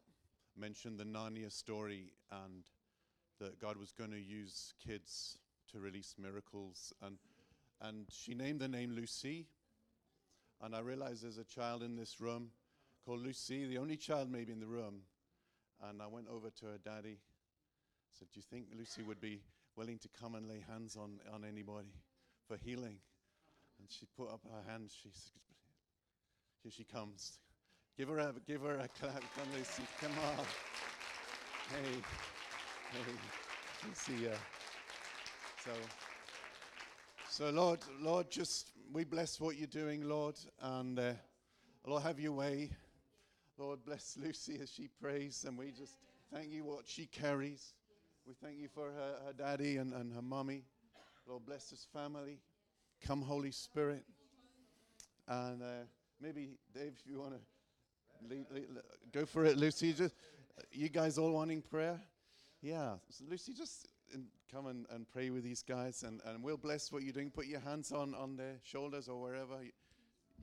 mentioned 0.59 0.99
the 0.99 1.05
Narnia 1.05 1.51
story 1.51 2.13
and 2.31 2.65
that 3.41 3.59
God 3.59 3.79
was 3.79 3.93
going 3.93 4.11
to 4.11 4.21
use 4.21 4.75
kids 4.87 5.39
to 5.73 5.81
release 5.81 6.17
miracles. 6.19 6.93
And, 7.01 7.17
and 7.81 8.07
she 8.11 8.35
named 8.35 8.61
the 8.61 8.69
name 8.69 8.91
Lucy. 8.91 9.47
And 10.61 10.77
I 10.77 10.81
realized 10.81 11.25
there's 11.25 11.39
a 11.39 11.45
child 11.45 11.83
in 11.83 11.97
this 11.97 12.21
room 12.21 12.51
called 13.07 13.21
Lucy, 13.21 13.65
the 13.65 13.79
only 13.79 13.97
child 13.97 14.31
maybe 14.31 14.53
in 14.53 14.61
the 14.61 14.67
room. 14.67 15.01
And 15.89 16.03
I 16.03 16.07
went 16.07 16.27
over 16.29 16.51
to 16.51 16.67
her 16.67 16.79
daddy. 16.85 17.19
Said, 18.19 18.29
"Do 18.33 18.39
you 18.39 18.45
think 18.49 18.67
Lucy 18.77 19.03
would 19.03 19.21
be 19.21 19.41
willing 19.77 19.99
to 19.99 20.09
come 20.09 20.35
and 20.35 20.47
lay 20.47 20.63
hands 20.69 20.97
on 20.97 21.19
on 21.33 21.45
anybody 21.45 21.95
for 22.47 22.59
healing?" 22.59 22.99
And 23.81 23.91
she 23.91 24.07
put 24.15 24.29
up 24.29 24.43
her 24.45 24.71
hand. 24.71 24.91
She 25.03 25.09
said, 25.11 25.41
"Here 26.63 26.73
she 26.73 26.85
comes. 26.85 27.39
Give 27.97 28.09
her 28.09 28.19
a 28.19 28.33
give 28.47 28.63
her 28.63 28.79
a 28.79 28.89
clap. 28.89 29.23
Come, 29.37 29.49
Lucy. 29.57 29.83
Come 30.01 30.13
on. 30.13 30.45
Hey, 31.71 32.01
hey, 32.93 33.13
Lucy. 33.87 34.29
So, 35.65 35.71
so 37.29 37.51
Lord, 37.51 37.81
Lord, 38.01 38.31
just 38.31 38.71
we 38.93 39.05
bless 39.05 39.41
what 39.41 39.57
you're 39.57 39.67
doing, 39.67 40.09
Lord, 40.09 40.37
and 40.61 40.99
uh, 40.99 41.13
Lord, 41.87 42.03
have 42.03 42.21
your 42.21 42.33
way. 42.33 42.71
Lord, 43.59 43.85
bless 43.85 44.17
Lucy 44.21 44.59
as 44.63 44.71
she 44.71 44.89
prays, 44.89 45.45
and 45.47 45.59
we 45.59 45.71
just 45.71 45.97
thank 46.33 46.51
you 46.51 46.65
what 46.65 46.83
she 46.87 47.07
carries. 47.07 47.75
We 48.27 48.35
thank 48.35 48.59
you 48.59 48.69
for 48.69 48.87
her, 48.87 49.15
her 49.27 49.33
daddy 49.33 49.77
and, 49.77 49.93
and 49.93 50.13
her 50.13 50.23
mommy. 50.23 50.65
Lord, 51.29 51.45
bless 51.45 51.71
his 51.71 51.87
family. 51.93 52.41
Come, 53.05 53.23
Holy 53.23 53.51
Spirit. 53.51 54.05
And 55.29 55.63
uh, 55.63 55.87
maybe, 56.23 56.51
Dave, 56.73 56.93
if 56.99 57.11
you 57.11 57.19
want 57.19 57.33
to 57.33 58.37
go 59.13 59.27
for 59.27 59.45
it, 59.45 59.57
Lucy. 59.57 59.93
Just, 59.93 60.15
you 60.71 60.89
guys 60.89 61.19
all 61.19 61.33
wanting 61.33 61.61
prayer? 61.63 62.01
Yeah. 62.61 62.95
So 63.11 63.25
Lucy, 63.29 63.53
just 63.53 63.89
come 64.53 64.67
and, 64.67 64.87
and 64.91 65.09
pray 65.11 65.31
with 65.31 65.43
these 65.43 65.63
guys, 65.63 66.05
and, 66.05 66.21
and 66.25 66.43
we'll 66.43 66.57
bless 66.57 66.93
what 66.93 67.03
you're 67.03 67.13
doing. 67.13 67.31
Put 67.31 67.47
your 67.47 67.61
hands 67.61 67.91
on, 67.91 68.15
on 68.15 68.37
their 68.37 68.55
shoulders 68.63 69.09
or 69.09 69.21
wherever. 69.21 69.57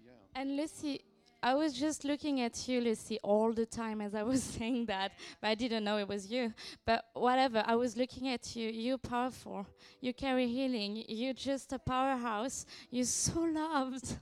Yeah. 0.03 0.11
And 0.35 0.57
Lucy, 0.57 0.98
I 1.41 1.53
was 1.53 1.73
just 1.73 2.03
looking 2.03 2.41
at 2.41 2.67
you, 2.67 2.81
Lucy, 2.81 3.17
all 3.23 3.53
the 3.53 3.65
time 3.65 4.01
as 4.01 4.13
I 4.13 4.23
was 4.23 4.43
saying 4.57 4.87
that, 4.87 5.13
but 5.41 5.47
I 5.47 5.55
didn't 5.55 5.83
know 5.83 5.97
it 5.97 6.07
was 6.07 6.29
you. 6.29 6.53
But 6.85 7.05
whatever, 7.13 7.63
I 7.65 7.75
was 7.75 7.95
looking 7.95 8.27
at 8.27 8.55
you. 8.55 8.69
You're 8.69 8.97
powerful. 8.97 9.65
You 10.01 10.13
carry 10.13 10.47
healing. 10.47 11.03
You're 11.07 11.33
just 11.33 11.71
a 11.71 11.79
powerhouse. 11.79 12.65
You're 12.91 13.05
so 13.05 13.39
loved. 13.53 14.17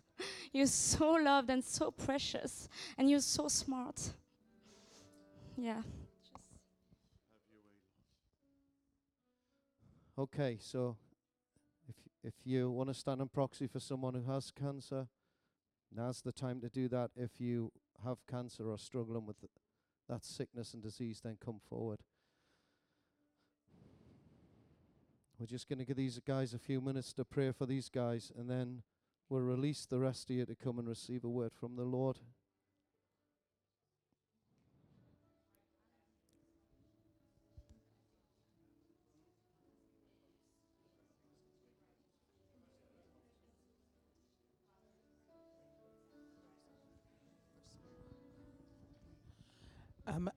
You're 0.51 0.67
so 0.67 1.11
loved 1.11 1.49
and 1.49 1.63
so 1.63 1.91
precious. 1.91 2.69
And 2.97 3.09
you're 3.09 3.19
so 3.19 3.47
smart. 3.47 3.99
Yeah. 5.57 5.81
Okay, 10.19 10.57
so 10.59 10.97
if 11.87 11.95
if 12.23 12.33
you 12.43 12.71
want 12.71 12.89
to 12.89 12.93
stand 12.93 13.21
in 13.21 13.27
proxy 13.27 13.67
for 13.67 13.79
someone 13.79 14.15
who 14.15 14.31
has 14.31 14.51
cancer, 14.51 15.07
now's 15.95 16.21
the 16.21 16.31
time 16.31 16.61
to 16.61 16.69
do 16.69 16.87
that. 16.89 17.11
If 17.15 17.39
you 17.39 17.71
have 18.05 18.17
cancer 18.29 18.69
or 18.69 18.77
struggling 18.77 19.25
with 19.25 19.37
that 20.09 20.25
sickness 20.25 20.73
and 20.73 20.83
disease, 20.83 21.21
then 21.23 21.37
come 21.43 21.59
forward. 21.69 21.99
We're 25.39 25.45
just 25.45 25.69
going 25.69 25.79
to 25.79 25.85
give 25.85 25.97
these 25.97 26.19
guys 26.25 26.53
a 26.53 26.59
few 26.59 26.81
minutes 26.81 27.13
to 27.13 27.25
pray 27.25 27.51
for 27.51 27.65
these 27.67 27.89
guys, 27.89 28.31
and 28.35 28.49
then 28.49 28.81
we'll 29.29 29.41
release 29.41 29.85
the 29.85 29.99
rest 29.99 30.29
of 30.29 30.35
you 30.35 30.45
to 30.45 30.55
come 30.55 30.79
and 30.79 30.87
receive 30.87 31.23
a 31.23 31.29
word 31.29 31.51
from 31.53 31.75
the 31.75 31.83
Lord. 31.83 32.17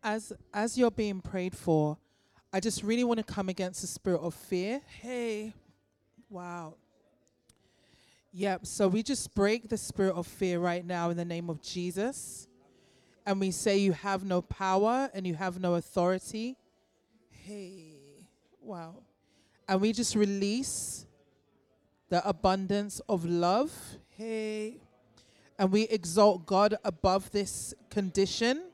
As 0.02 0.32
as 0.52 0.76
you're 0.76 0.90
being 0.90 1.20
prayed 1.20 1.56
for, 1.56 1.96
I 2.52 2.60
just 2.60 2.82
really 2.82 3.04
want 3.04 3.18
to 3.18 3.24
come 3.24 3.48
against 3.48 3.80
the 3.80 3.86
spirit 3.86 4.20
of 4.20 4.34
fear. 4.34 4.80
Hey, 5.00 5.54
wow. 6.28 6.74
Yep. 8.32 8.66
So 8.66 8.88
we 8.88 9.02
just 9.02 9.34
break 9.34 9.68
the 9.68 9.76
spirit 9.76 10.14
of 10.14 10.26
fear 10.26 10.58
right 10.58 10.84
now 10.84 11.10
in 11.10 11.16
the 11.16 11.24
name 11.24 11.50
of 11.50 11.60
Jesus, 11.62 12.48
and 13.26 13.40
we 13.40 13.50
say 13.50 13.78
you 13.78 13.92
have 13.92 14.24
no 14.24 14.42
power 14.42 15.10
and 15.14 15.26
you 15.26 15.34
have 15.34 15.60
no 15.60 15.74
authority. 15.74 16.56
Hey, 17.30 18.24
wow. 18.60 19.02
And 19.68 19.80
we 19.80 19.92
just 19.92 20.14
release 20.14 21.06
the 22.08 22.26
abundance 22.28 23.00
of 23.08 23.24
love. 23.24 23.72
Hey. 24.16 24.78
And 25.58 25.70
we 25.70 25.82
exalt 25.82 26.46
God 26.46 26.76
above 26.84 27.30
this 27.30 27.74
condition 27.90 28.69